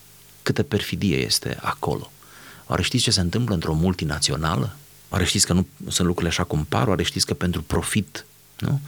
câtă 0.43 0.63
perfidie 0.63 1.17
este 1.17 1.59
acolo. 1.61 2.11
Oare 2.67 2.83
știți 2.83 3.03
ce 3.03 3.11
se 3.11 3.21
întâmplă 3.21 3.55
într-o 3.55 3.75
multinațională? 3.75 4.77
Oare 5.09 5.25
știți 5.25 5.47
că 5.47 5.53
nu 5.53 5.67
sunt 5.89 6.07
lucrurile 6.07 6.29
așa 6.29 6.45
cum 6.45 6.65
par? 6.69 6.89
Oare 6.89 7.03
știți 7.03 7.27
că 7.27 7.35
pentru 7.35 7.63
profit 7.63 8.27
nu? 8.59 8.81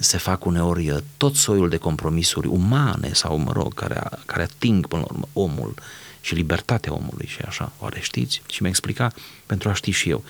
se 0.00 0.16
fac 0.16 0.44
uneori 0.44 0.90
uh, 0.90 0.98
tot 1.16 1.34
soiul 1.34 1.68
de 1.68 1.76
compromisuri 1.76 2.46
umane 2.46 3.12
sau, 3.12 3.36
mă 3.36 3.52
rog, 3.52 3.74
care, 3.74 4.00
care 4.26 4.42
ating 4.42 4.86
până 4.86 5.00
la 5.00 5.08
urmă 5.10 5.28
omul 5.32 5.74
și 6.20 6.34
libertatea 6.34 6.92
omului 6.92 7.26
și 7.26 7.40
așa. 7.46 7.72
Oare 7.78 8.00
știți? 8.00 8.42
Și 8.50 8.62
mi-a 8.62 8.70
explicat 8.70 9.16
pentru 9.46 9.68
a 9.68 9.72
ști 9.72 9.90
și 9.90 10.10
eu. 10.10 10.24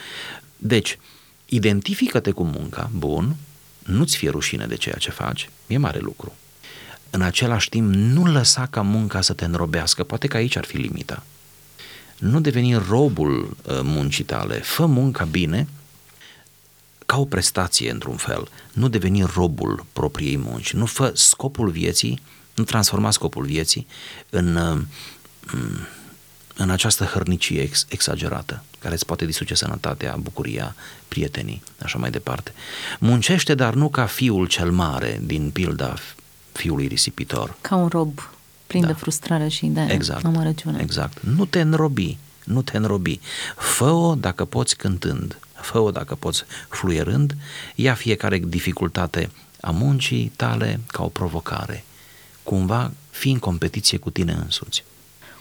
Deci, 0.56 0.98
identifică-te 1.44 2.30
cu 2.30 2.44
munca, 2.44 2.90
bun, 2.94 3.37
nu-ți 3.78 4.16
fie 4.16 4.30
rușine 4.30 4.66
de 4.66 4.76
ceea 4.76 4.96
ce 4.98 5.11
faci, 5.11 5.50
e 5.66 5.78
mare 5.78 5.98
lucru. 5.98 6.35
În 7.11 7.22
același 7.22 7.68
timp, 7.68 7.94
nu 7.94 8.26
lăsa 8.26 8.66
ca 8.66 8.82
munca 8.82 9.20
să 9.20 9.32
te 9.32 9.44
înrobească, 9.44 10.04
poate 10.04 10.26
că 10.26 10.37
aici 10.37 10.56
ar 10.56 10.64
fi 10.64 10.76
limita 10.76 11.22
nu 12.18 12.40
deveni 12.40 12.74
robul 12.74 13.57
uh, 13.62 13.81
muncii 13.83 14.24
tale, 14.24 14.55
fă 14.55 14.87
munca 14.87 15.24
bine 15.24 15.68
ca 17.07 17.18
o 17.18 17.24
prestație 17.24 17.90
într-un 17.90 18.16
fel, 18.16 18.48
nu 18.72 18.88
deveni 18.88 19.22
robul 19.22 19.87
propriei 19.92 20.37
munci, 20.37 20.72
nu 20.72 20.87
fă 20.87 21.12
scopul 21.14 21.70
vieții, 21.70 22.20
nu 22.55 22.64
transforma 22.64 23.11
scopul 23.11 23.44
vieții 23.44 23.87
în, 24.31 24.57
uh, 24.57 24.79
în 26.57 26.70
această 26.70 27.05
hărnicie 27.05 27.61
ex, 27.61 27.87
exagerată, 27.88 28.64
care 28.79 28.94
îți 28.94 29.07
poate 29.07 29.24
distruge 29.24 29.55
sănătatea, 29.55 30.16
bucuria, 30.20 30.74
prietenii, 31.09 31.62
așa 31.83 31.98
mai 31.98 32.11
departe. 32.11 32.52
Muncește, 32.98 33.55
dar 33.55 33.74
nu 33.74 33.88
ca 33.88 34.07
fiul 34.07 34.46
cel 34.46 34.70
mare 34.70 35.20
din 35.22 35.50
pilda 35.50 35.94
fiului 36.52 36.87
risipitor. 36.87 37.57
Ca 37.61 37.74
un 37.74 37.88
rob 37.88 38.20
plin 38.66 38.81
da. 38.81 38.87
de 38.87 38.92
frustrare 38.92 39.48
și 39.48 39.66
de 39.66 39.87
exact, 39.88 40.24
amărăciune. 40.24 40.79
Exact. 40.81 41.22
Nu 41.22 41.44
te 41.44 41.61
înrobi, 41.61 42.18
nu 42.44 42.62
te 42.62 42.76
înrobi. 42.76 43.20
Fă-o 43.57 44.14
dacă 44.14 44.44
poți 44.44 44.76
cântând, 44.76 45.38
fă-o 45.55 45.90
dacă 45.90 46.14
poți 46.14 46.44
fluierând, 46.68 47.37
ia 47.74 47.94
fiecare 47.94 48.38
dificultate 48.38 49.31
a 49.61 49.70
muncii 49.70 50.33
tale 50.37 50.81
ca 50.87 51.02
o 51.05 51.09
provocare. 51.09 51.85
cumva 52.42 52.92
fii 53.11 53.33
în 53.33 53.38
competiție 53.38 53.98
cu 53.98 54.11
tine 54.11 54.33
însuți. 54.33 54.85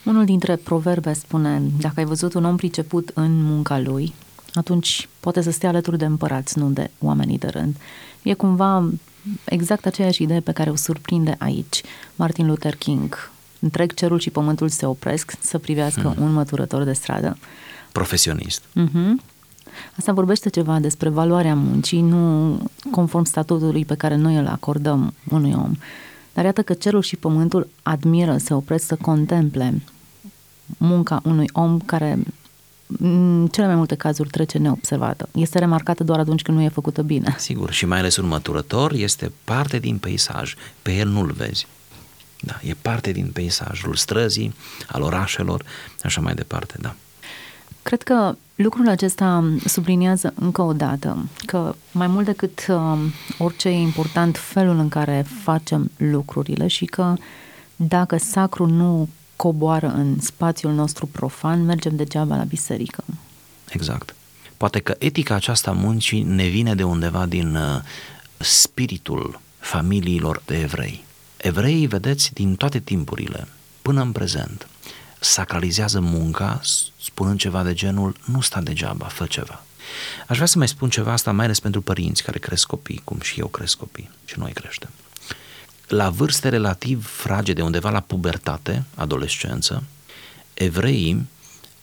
Unul 0.03 0.25
dintre 0.25 0.55
proverbe 0.55 1.13
spune, 1.13 1.61
dacă 1.79 1.93
ai 1.97 2.05
văzut 2.05 2.33
un 2.33 2.45
om 2.45 2.55
priceput 2.55 3.11
în 3.13 3.43
munca 3.43 3.79
lui, 3.79 4.13
atunci 4.53 5.09
poate 5.19 5.41
să 5.41 5.51
stea 5.51 5.69
alături 5.69 5.97
de 5.97 6.05
împărați, 6.05 6.59
nu 6.59 6.69
de 6.69 6.89
oamenii 6.99 7.37
de 7.37 7.47
rând. 7.47 7.75
E 8.21 8.33
cumva 8.33 8.89
exact 9.45 9.85
aceeași 9.85 10.23
idee 10.23 10.39
pe 10.39 10.51
care 10.51 10.69
o 10.69 10.75
surprinde 10.75 11.35
aici 11.39 11.81
Martin 12.15 12.47
Luther 12.47 12.75
King. 12.75 13.31
Întreg 13.59 13.93
cerul 13.93 14.19
și 14.19 14.29
pământul 14.29 14.69
se 14.69 14.85
opresc 14.85 15.33
să 15.39 15.57
privească 15.57 16.13
hmm. 16.15 16.25
un 16.25 16.33
măturător 16.33 16.83
de 16.83 16.93
stradă. 16.93 17.37
Profesionist. 17.91 18.63
Uh-huh. 18.63 19.33
Asta 19.97 20.11
vorbește 20.11 20.49
ceva 20.49 20.79
despre 20.79 21.09
valoarea 21.09 21.55
muncii, 21.55 22.01
nu 22.01 22.57
conform 22.91 23.23
statutului 23.23 23.85
pe 23.85 23.95
care 23.95 24.15
noi 24.15 24.35
îl 24.35 24.47
acordăm 24.47 25.13
unui 25.29 25.53
om. 25.53 25.71
Dar 26.33 26.45
iată 26.45 26.61
că 26.61 26.73
cerul 26.73 27.01
și 27.01 27.15
pământul 27.15 27.69
admiră, 27.83 28.37
se 28.37 28.53
opresc 28.53 28.85
să 28.85 28.95
contemple 28.95 29.81
munca 30.77 31.21
unui 31.23 31.49
om 31.53 31.79
care 31.79 32.19
în 32.99 33.47
cele 33.51 33.65
mai 33.65 33.75
multe 33.75 33.95
cazuri 33.95 34.29
trece 34.29 34.57
neobservată. 34.57 35.29
Este 35.31 35.59
remarcată 35.59 36.03
doar 36.03 36.19
atunci 36.19 36.41
când 36.41 36.57
nu 36.57 36.63
e 36.63 36.69
făcută 36.69 37.01
bine. 37.01 37.35
Sigur, 37.37 37.71
și 37.71 37.85
mai 37.85 37.99
ales 37.99 38.17
un 38.17 38.27
măturător 38.27 38.91
este 38.91 39.31
parte 39.43 39.79
din 39.79 39.97
peisaj. 39.97 40.53
Pe 40.81 40.91
el 40.95 41.07
nu-l 41.07 41.31
vezi. 41.31 41.67
Da, 42.39 42.59
e 42.61 42.75
parte 42.81 43.11
din 43.11 43.29
peisajul 43.33 43.95
străzii, 43.95 44.53
al 44.87 45.01
orașelor, 45.01 45.63
așa 46.03 46.21
mai 46.21 46.33
departe, 46.33 46.75
da. 46.81 46.95
Cred 47.83 48.01
că 48.01 48.35
lucrul 48.55 48.89
acesta 48.89 49.51
subliniază 49.65 50.33
încă 50.35 50.61
o 50.61 50.73
dată 50.73 51.25
că 51.45 51.75
mai 51.91 52.07
mult 52.07 52.25
decât 52.25 52.65
uh, 52.69 52.99
orice 53.37 53.69
e 53.69 53.79
important 53.79 54.37
felul 54.37 54.77
în 54.77 54.89
care 54.89 55.25
facem 55.43 55.91
lucrurile 55.97 56.67
și 56.67 56.85
că 56.85 57.13
dacă 57.75 58.17
sacru 58.17 58.65
nu 58.65 59.09
coboară 59.35 59.87
în 59.87 60.19
spațiul 60.19 60.73
nostru 60.73 61.05
profan, 61.05 61.65
mergem 61.65 61.95
degeaba 61.95 62.35
la 62.35 62.43
biserică. 62.43 63.03
Exact. 63.69 64.15
Poate 64.57 64.79
că 64.79 64.95
etica 64.99 65.35
aceasta 65.35 65.71
muncii 65.71 66.23
ne 66.23 66.47
vine 66.47 66.75
de 66.75 66.83
undeva 66.83 67.25
din 67.25 67.55
uh, 67.55 67.81
spiritul 68.37 69.39
familiilor 69.59 70.41
de 70.45 70.59
evrei. 70.59 71.03
Evreii, 71.37 71.87
vedeți, 71.87 72.33
din 72.33 72.55
toate 72.55 72.79
timpurile, 72.79 73.47
până 73.81 74.01
în 74.01 74.11
prezent, 74.11 74.67
sacralizează 75.19 75.99
munca 75.99 76.61
spunând 77.01 77.39
ceva 77.39 77.63
de 77.63 77.73
genul 77.73 78.15
nu 78.25 78.41
sta 78.41 78.61
degeaba, 78.61 79.05
fă 79.05 79.25
ceva. 79.25 79.63
Aș 80.27 80.35
vrea 80.35 80.47
să 80.47 80.57
mai 80.57 80.67
spun 80.67 80.89
ceva 80.89 81.11
asta 81.11 81.31
mai 81.31 81.45
ales 81.45 81.59
pentru 81.59 81.81
părinți 81.81 82.23
care 82.23 82.39
cresc 82.39 82.67
copii, 82.67 83.01
cum 83.03 83.19
și 83.21 83.39
eu 83.39 83.47
cresc 83.47 83.77
copii 83.77 84.09
și 84.25 84.39
noi 84.39 84.51
creștem. 84.51 84.89
La 85.87 86.09
vârste 86.09 86.49
relativ 86.49 87.07
fragede, 87.07 87.61
undeva 87.61 87.89
la 87.89 87.99
pubertate, 87.99 88.83
adolescență, 88.95 89.83
evreii 90.53 91.27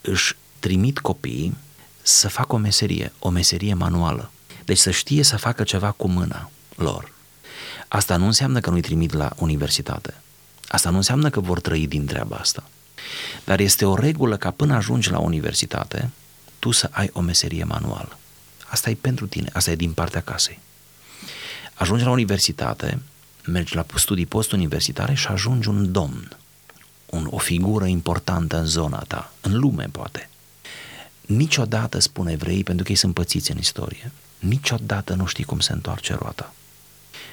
își 0.01 0.37
trimit 0.59 0.99
copiii 0.99 1.57
să 2.03 2.29
facă 2.29 2.55
o 2.55 2.59
meserie, 2.59 3.13
o 3.19 3.29
meserie 3.29 3.75
manuală. 3.75 4.31
Deci 4.65 4.79
să 4.79 4.91
știe 4.91 5.23
să 5.23 5.37
facă 5.37 5.63
ceva 5.63 5.91
cu 5.91 6.09
mâna 6.09 6.51
lor. 6.77 7.13
Asta 7.89 8.17
nu 8.17 8.27
înseamnă 8.27 8.61
că 8.61 8.71
nu-i 8.71 8.81
trimit 8.81 9.13
la 9.13 9.33
universitate. 9.37 10.15
Asta 10.69 10.91
nu 10.91 10.97
înseamnă 10.97 11.31
că 11.31 11.41
vor 11.41 11.61
trăi 11.61 11.87
din 11.87 12.07
treaba 12.07 12.37
asta. 12.37 12.65
Dar 13.45 13.61
este 13.61 13.85
o 13.85 13.95
regulă 13.95 14.37
ca 14.37 14.51
până 14.51 14.75
ajungi 14.75 15.11
la 15.11 15.19
universitate, 15.19 16.11
tu 16.59 16.71
să 16.71 16.89
ai 16.91 17.11
o 17.13 17.21
meserie 17.21 17.65
manuală. 17.65 18.19
Asta 18.67 18.91
e 18.91 18.95
pentru 18.95 19.27
tine, 19.27 19.51
asta 19.53 19.71
e 19.71 19.77
din 19.77 19.93
partea 19.93 20.21
casei. 20.21 20.59
Ajungi 21.75 22.05
la 22.05 22.11
universitate, 22.11 23.03
mergi 23.45 23.75
la 23.75 23.87
studii 23.95 24.27
post-universitare 24.27 25.15
și 25.15 25.27
ajungi 25.27 25.69
un 25.69 25.93
domn, 25.93 26.37
un, 27.07 27.27
o 27.31 27.39
figură 27.39 27.85
importantă 27.85 28.59
în 28.59 28.67
zona 28.67 28.99
ta, 28.99 29.33
în 29.41 29.59
lume 29.59 29.89
poate. 29.93 30.29
Niciodată, 31.21 31.99
spune 31.99 32.33
evrei, 32.33 32.63
pentru 32.63 32.85
că 32.85 32.91
ei 32.91 32.97
sunt 32.97 33.15
pățiți 33.15 33.51
în 33.51 33.59
istorie, 33.59 34.13
niciodată 34.39 35.15
nu 35.15 35.27
știi 35.27 35.45
cum 35.45 35.61
se 35.61 35.73
întoarce 35.73 36.15
roata. 36.15 36.55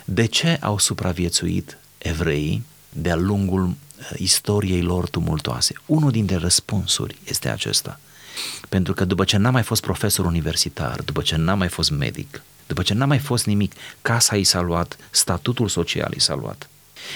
De 0.05 0.25
ce 0.25 0.57
au 0.61 0.77
supraviețuit 0.77 1.77
evreii 1.97 2.63
de-a 2.89 3.15
lungul 3.15 3.63
uh, 3.67 4.09
istoriei 4.17 4.81
lor 4.81 5.09
tumultoase? 5.09 5.73
Unul 5.85 6.11
dintre 6.11 6.35
răspunsuri 6.35 7.17
este 7.27 7.49
acesta. 7.49 7.99
Pentru 8.69 8.93
că 8.93 9.05
după 9.05 9.23
ce 9.23 9.37
n-a 9.37 9.49
mai 9.49 9.63
fost 9.63 9.81
profesor 9.81 10.25
universitar, 10.25 11.01
după 11.01 11.21
ce 11.21 11.35
n-a 11.35 11.53
mai 11.53 11.67
fost 11.67 11.91
medic, 11.91 12.41
după 12.69 12.81
ce 12.81 12.93
n-a 12.93 13.05
mai 13.05 13.19
fost 13.19 13.45
nimic, 13.45 13.73
casa 14.01 14.35
i 14.35 14.43
s-a 14.43 14.61
luat, 14.61 14.97
statutul 15.09 15.67
social 15.67 16.13
i 16.15 16.19
s-a 16.19 16.35
luat. 16.35 16.69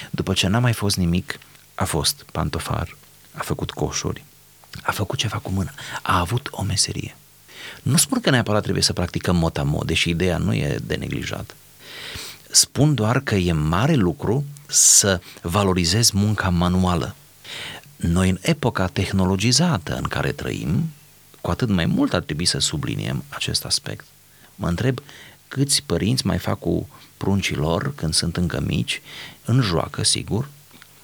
După 0.09 0.33
ce 0.33 0.47
n-a 0.47 0.59
mai 0.59 0.73
fost 0.73 0.97
nimic, 0.97 1.39
a 1.75 1.83
fost 1.83 2.25
pantofar, 2.31 2.97
a 3.33 3.41
făcut 3.41 3.71
coșuri, 3.71 4.23
a 4.81 4.91
făcut 4.91 5.17
ceva 5.17 5.37
cu 5.37 5.51
mâna, 5.51 5.71
a 6.01 6.19
avut 6.19 6.47
o 6.51 6.63
meserie. 6.63 7.15
Nu 7.83 7.97
spun 7.97 8.19
că 8.21 8.29
neapărat 8.29 8.61
trebuie 8.61 8.83
să 8.83 8.93
practicăm 8.93 9.35
motamo, 9.35 9.83
deși 9.85 10.09
ideea 10.09 10.37
nu 10.37 10.53
e 10.53 10.79
de 10.83 10.95
neglijat. 10.95 11.55
Spun 12.51 12.93
doar 12.93 13.19
că 13.19 13.35
e 13.35 13.51
mare 13.51 13.93
lucru 13.93 14.45
să 14.67 15.21
valorizezi 15.41 16.11
munca 16.17 16.49
manuală. 16.49 17.15
Noi 17.95 18.29
în 18.29 18.37
epoca 18.41 18.87
tehnologizată 18.87 19.95
în 19.95 20.03
care 20.07 20.31
trăim, 20.31 20.89
cu 21.41 21.51
atât 21.51 21.69
mai 21.69 21.85
mult 21.85 22.13
ar 22.13 22.21
trebui 22.21 22.45
să 22.45 22.59
subliniem 22.59 23.23
acest 23.29 23.65
aspect. 23.65 24.05
Mă 24.55 24.67
întreb 24.67 24.99
câți 25.53 25.83
părinți 25.85 26.25
mai 26.25 26.37
fac 26.37 26.59
cu 26.59 26.89
pruncii 27.17 27.55
lor 27.55 27.95
când 27.95 28.13
sunt 28.13 28.37
încă 28.37 28.61
mici, 28.65 29.01
în 29.45 29.61
joacă, 29.61 30.03
sigur, 30.03 30.47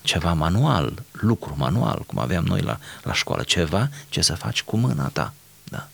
ceva 0.01 0.33
manual, 0.33 1.03
lucru 1.11 1.53
manual, 1.57 2.03
cum 2.07 2.19
aveam 2.19 2.43
noi 2.43 2.61
la, 2.61 2.79
la 3.03 3.13
școală, 3.13 3.43
ceva 3.43 3.89
ce 4.09 4.21
să 4.21 4.35
faci 4.35 4.63
cu 4.63 4.77
mâna 4.77 5.07
ta. 5.07 5.33
Da. 5.63 5.87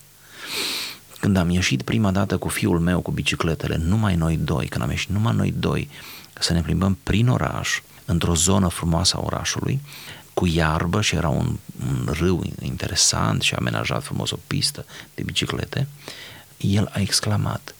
Când 1.19 1.37
am 1.37 1.49
ieșit 1.49 1.81
prima 1.81 2.11
dată 2.11 2.37
cu 2.37 2.47
fiul 2.47 2.79
meu 2.79 3.01
cu 3.01 3.11
bicicletele, 3.11 3.75
numai 3.75 4.15
noi 4.15 4.37
doi, 4.37 4.67
când 4.67 4.83
am 4.83 4.89
ieșit 4.89 5.09
numai 5.09 5.35
noi 5.35 5.53
doi, 5.57 5.89
să 6.39 6.53
ne 6.53 6.61
plimbăm 6.61 6.97
prin 7.03 7.27
oraș, 7.27 7.81
într-o 8.05 8.35
zonă 8.35 8.67
frumoasă 8.67 9.17
a 9.17 9.23
orașului, 9.25 9.81
cu 10.33 10.45
iarbă 10.45 11.01
și 11.01 11.15
era 11.15 11.29
un, 11.29 11.57
un 11.87 12.13
râu 12.19 12.41
interesant 12.61 13.41
și 13.41 13.53
amenajat 13.53 14.03
frumos 14.03 14.31
o 14.31 14.37
pistă 14.47 14.85
de 15.13 15.23
biciclete, 15.23 15.87
el 16.57 16.89
a 16.93 16.99
exclamat, 16.99 17.75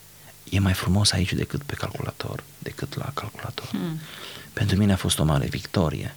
e 0.49 0.59
mai 0.59 0.73
frumos 0.73 1.11
aici 1.11 1.33
decât 1.33 1.63
pe 1.63 1.73
calculator, 1.73 2.43
decât 2.59 2.95
la 2.95 3.11
calculator. 3.13 3.67
Hmm. 3.67 3.99
Pentru 4.53 4.77
mine 4.77 4.93
a 4.93 4.95
fost 4.95 5.19
o 5.19 5.23
mare 5.23 5.45
victorie. 5.45 6.15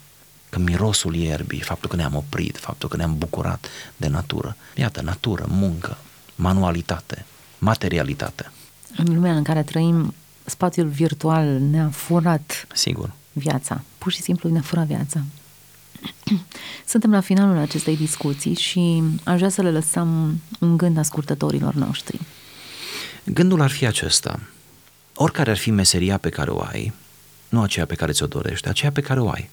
Că 0.51 0.59
mirosul 0.59 1.15
ierbii, 1.15 1.61
faptul 1.61 1.89
că 1.89 1.97
ne-am 1.97 2.15
oprit, 2.15 2.57
faptul 2.57 2.89
că 2.89 2.97
ne-am 2.97 3.19
bucurat 3.19 3.67
de 3.97 4.09
natură. 4.09 4.57
Iată, 4.75 5.01
natură, 5.01 5.47
muncă, 5.49 5.99
manualitate, 6.35 7.25
materialitate. 7.59 8.51
În 8.97 9.15
lumea 9.15 9.37
în 9.37 9.43
care 9.43 9.63
trăim, 9.63 10.15
spațiul 10.45 10.89
virtual 10.89 11.47
ne-a 11.47 11.89
furat 11.89 12.67
Sigur. 12.75 13.13
viața. 13.33 13.81
Pur 13.99 14.13
și 14.13 14.23
simplu 14.23 14.51
ne-a 14.51 14.61
furat 14.61 14.87
viața. 14.87 15.23
Suntem 16.87 17.11
la 17.11 17.21
finalul 17.21 17.57
acestei 17.57 17.97
discuții 17.97 18.55
și 18.55 19.03
aș 19.25 19.37
vrea 19.37 19.49
să 19.49 19.63
le 19.63 19.71
lăsăm 19.71 20.41
un 20.61 20.77
gând 20.77 20.99
ascultătorilor 20.99 21.75
noștri. 21.75 22.21
Gândul 23.33 23.61
ar 23.61 23.71
fi 23.71 23.87
acesta. 23.87 24.41
Oricare 25.15 25.51
ar 25.51 25.57
fi 25.57 25.71
meseria 25.71 26.19
pe 26.19 26.29
care 26.29 26.51
o 26.51 26.61
ai, 26.61 26.93
nu 27.49 27.63
aceea 27.63 27.87
pe 27.87 27.95
care 27.95 28.13
ți-o 28.13 28.27
dorești, 28.27 28.69
aceea 28.69 28.93
pe 28.93 29.01
care 29.01 29.21
o 29.21 29.31
ai. 29.31 29.51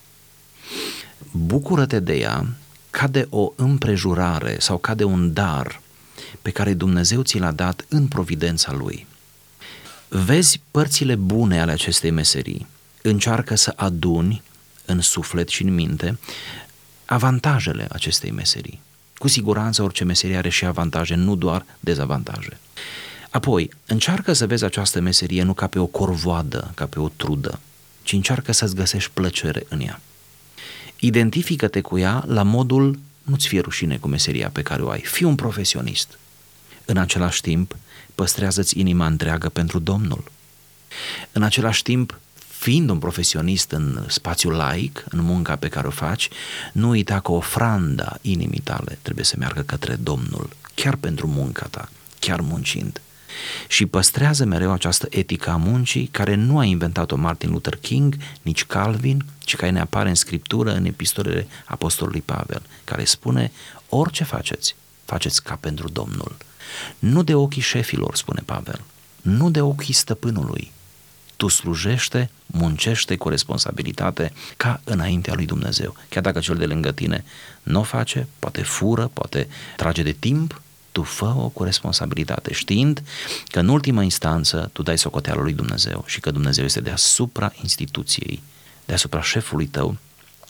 Bucură-te 1.32 2.00
de 2.00 2.14
ea 2.14 2.48
ca 2.90 3.08
de 3.08 3.28
o 3.30 3.52
împrejurare 3.56 4.56
sau 4.60 4.78
ca 4.78 4.94
de 4.94 5.04
un 5.04 5.34
dar 5.34 5.82
pe 6.42 6.52
care 6.52 6.74
Dumnezeu 6.74 7.22
ți 7.22 7.38
l-a 7.38 7.52
dat 7.52 7.86
în 7.88 8.08
providența 8.08 8.72
Lui. 8.72 9.08
Vezi 10.08 10.62
părțile 10.72 11.16
bune 11.16 11.62
ale 11.62 11.72
acestei 11.72 12.12
meserii, 12.12 12.68
încearcă 13.02 13.56
să 13.56 13.74
aduni 13.76 14.42
în 14.86 15.02
suflet 15.02 15.48
și 15.48 15.64
în 15.64 15.74
minte 15.74 16.20
avantajele 17.06 17.88
acestei 17.92 18.32
meserii. 18.32 18.82
Cu 19.18 19.28
siguranță 19.28 19.84
orice 19.84 20.04
meserie 20.04 20.38
are 20.38 20.50
și 20.50 20.66
avantaje, 20.66 21.16
nu 21.16 21.36
doar 21.36 21.66
dezavantaje. 21.80 22.58
Apoi, 23.36 23.72
încearcă 23.86 24.34
să 24.34 24.48
vezi 24.48 24.64
această 24.64 25.00
meserie 25.00 25.44
nu 25.44 25.54
ca 25.54 25.68
pe 25.68 25.80
o 25.80 25.86
corvoadă, 25.86 26.72
ca 26.76 26.86
pe 26.86 27.00
o 27.00 27.10
trudă, 27.10 27.60
ci 28.04 28.12
încearcă 28.12 28.52
să-ți 28.52 28.76
găsești 28.76 29.12
plăcere 29.14 29.66
în 29.70 29.80
ea. 29.80 30.02
Identifică-te 31.00 31.82
cu 31.82 31.98
ea 31.98 32.24
la 32.28 32.44
modul, 32.44 33.00
nu-ți 33.24 33.48
fie 33.48 33.60
rușine 33.60 33.98
cu 33.98 34.08
meseria 34.08 34.50
pe 34.50 34.62
care 34.62 34.82
o 34.82 34.90
ai, 34.90 35.02
fii 35.02 35.26
un 35.26 35.36
profesionist. 35.36 36.18
În 36.86 36.98
același 36.98 37.42
timp, 37.42 37.76
păstrează-ți 38.16 38.80
inima 38.80 39.06
întreagă 39.06 39.50
pentru 39.50 39.80
Domnul. 39.80 40.32
În 41.32 41.44
același 41.44 41.84
timp, 41.84 42.20
fiind 42.48 42.90
un 42.90 43.00
profesionist 43.00 43.72
în 43.72 44.06
spațiul 44.08 44.54
laic, 44.54 45.06
în 45.10 45.20
munca 45.22 45.56
pe 45.56 45.68
care 45.68 45.88
o 45.88 45.92
faci, 45.92 46.30
nu 46.72 46.90
uita 46.90 47.20
că 47.20 47.32
ofranda 47.32 48.18
inimii 48.22 48.62
tale 48.64 48.98
trebuie 49.02 49.26
să 49.26 49.36
meargă 49.38 49.62
către 49.62 49.96
Domnul, 49.96 50.50
chiar 50.74 50.96
pentru 50.96 51.28
munca 51.28 51.68
ta, 51.70 51.90
chiar 52.20 52.40
muncind. 52.40 53.00
Și 53.68 53.86
păstrează 53.86 54.46
mereu 54.46 54.72
această 54.72 55.08
etică 55.10 55.50
a 55.50 55.56
muncii 55.56 56.08
care 56.12 56.36
nu 56.36 56.58
a 56.58 56.64
inventat-o 56.64 57.16
Martin 57.16 57.52
Luther 57.52 57.76
King, 57.76 58.16
nici 58.42 58.66
Calvin, 58.66 59.26
ci 59.40 59.56
care 59.56 59.72
ne 59.72 59.80
apare 59.80 60.10
în 60.10 60.16
scriptură, 60.16 60.74
în 60.74 60.86
epistolele 60.86 61.48
apostolului 61.66 62.22
Pavel, 62.22 62.62
care 62.84 63.04
spune, 63.04 63.52
orice 63.90 64.24
faceți, 64.24 64.76
faceți 65.06 65.44
ca 65.44 65.56
pentru 65.56 65.90
Domnul. 65.90 66.36
Nu 67.00 67.24
de 67.24 67.36
ochii 67.36 67.62
șefilor, 67.62 68.16
spune 68.16 68.42
Pavel, 68.46 68.82
nu 69.22 69.50
de 69.50 69.62
ochii 69.62 69.94
stăpânului. 69.94 70.72
Tu 71.36 71.48
slujește, 71.48 72.30
muncește 72.46 73.16
cu 73.16 73.30
responsabilitate 73.30 74.32
ca 74.58 74.82
înaintea 74.84 75.34
lui 75.34 75.46
Dumnezeu. 75.46 75.96
Chiar 76.10 76.24
dacă 76.24 76.40
cel 76.40 76.56
de 76.56 76.66
lângă 76.66 76.92
tine 76.92 77.24
nu 77.64 77.80
o 77.80 77.84
face, 77.84 78.28
poate 78.40 78.62
fură, 78.62 79.10
poate 79.14 79.48
trage 79.76 80.04
de 80.04 80.12
timp, 80.12 80.62
tu 80.96 81.04
fă-o 81.04 81.48
cu 81.48 81.64
responsabilitate, 81.64 82.54
știind 82.54 83.04
că 83.48 83.60
în 83.60 83.68
ultima 83.68 84.04
instanță 84.04 84.70
tu 84.74 84.84
dai 84.84 84.98
socoteală 84.98 85.42
lui 85.42 85.54
Dumnezeu 85.54 86.04
și 86.06 86.20
că 86.20 86.32
Dumnezeu 86.32 86.66
este 86.66 86.80
deasupra 86.80 87.54
instituției, 87.62 88.44
deasupra 88.86 89.22
șefului 89.22 89.66
tău, 89.66 89.98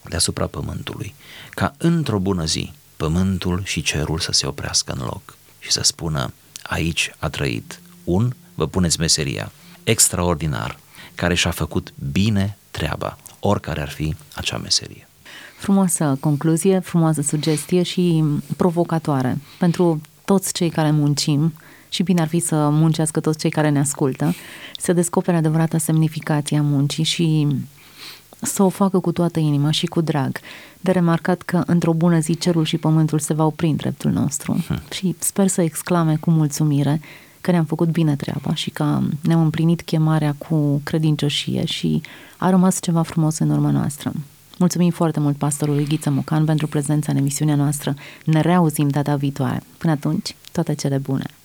deasupra 0.09 0.47
pământului, 0.47 1.13
ca 1.49 1.73
într-o 1.77 2.19
bună 2.19 2.45
zi 2.45 2.73
pământul 2.97 3.61
și 3.63 3.81
cerul 3.81 4.19
să 4.19 4.31
se 4.31 4.47
oprească 4.47 4.93
în 4.97 5.03
loc 5.03 5.37
și 5.59 5.71
să 5.71 5.83
spună 5.83 6.33
aici 6.63 7.11
a 7.19 7.29
trăit 7.29 7.81
un, 8.03 8.33
vă 8.55 8.67
puneți 8.67 8.99
meseria, 8.99 9.51
extraordinar, 9.83 10.79
care 11.15 11.33
și-a 11.33 11.51
făcut 11.51 11.93
bine 12.11 12.57
treaba, 12.71 13.17
oricare 13.39 13.81
ar 13.81 13.89
fi 13.89 14.15
acea 14.33 14.57
meserie. 14.57 15.07
Frumoasă 15.57 16.17
concluzie, 16.19 16.79
frumoasă 16.79 17.21
sugestie 17.21 17.83
și 17.83 18.23
provocatoare 18.57 19.37
pentru 19.59 20.01
toți 20.25 20.53
cei 20.53 20.69
care 20.69 20.91
muncim 20.91 21.53
și 21.89 22.03
bine 22.03 22.21
ar 22.21 22.27
fi 22.27 22.39
să 22.39 22.69
muncească 22.69 23.19
toți 23.19 23.39
cei 23.39 23.49
care 23.49 23.69
ne 23.69 23.79
ascultă, 23.79 24.33
să 24.77 24.93
descopere 24.93 25.37
adevărata 25.37 25.77
semnificație 25.77 26.57
a 26.57 26.61
muncii 26.61 27.03
și 27.03 27.47
să 28.41 28.63
o 28.63 28.69
facă 28.69 28.99
cu 28.99 29.11
toată 29.11 29.39
inima 29.39 29.71
și 29.71 29.85
cu 29.85 30.01
drag. 30.01 30.39
De 30.81 30.91
remarcat 30.91 31.41
că 31.41 31.63
într-o 31.65 31.93
bună 31.93 32.19
zi 32.19 32.37
cerul 32.37 32.65
și 32.65 32.77
pământul 32.77 33.19
se 33.19 33.33
va 33.33 33.45
opri 33.45 33.67
în 33.67 33.75
dreptul 33.75 34.11
nostru 34.11 34.63
hmm. 34.67 34.81
și 34.91 35.15
sper 35.19 35.47
să 35.47 35.61
exclame 35.61 36.15
cu 36.15 36.31
mulțumire 36.31 37.01
că 37.41 37.51
ne-am 37.51 37.65
făcut 37.65 37.89
bine 37.89 38.15
treaba 38.15 38.53
și 38.53 38.69
că 38.69 38.99
ne-am 39.21 39.41
împlinit 39.41 39.81
chemarea 39.81 40.35
cu 40.37 40.81
credincioșie 40.83 41.65
și 41.65 42.01
a 42.37 42.49
rămas 42.49 42.81
ceva 42.81 43.01
frumos 43.01 43.37
în 43.37 43.49
urma 43.49 43.69
noastră. 43.69 44.11
Mulțumim 44.57 44.89
foarte 44.91 45.19
mult 45.19 45.37
pastorului 45.37 45.85
Ghiță 45.85 46.09
Mocan 46.09 46.45
pentru 46.45 46.67
prezența 46.67 47.11
în 47.11 47.17
emisiunea 47.17 47.55
noastră. 47.55 47.93
Ne 48.25 48.41
reauzim 48.41 48.87
data 48.87 49.15
viitoare. 49.15 49.63
Până 49.77 49.91
atunci, 49.91 50.35
toate 50.51 50.73
cele 50.73 50.97
bune! 50.97 51.35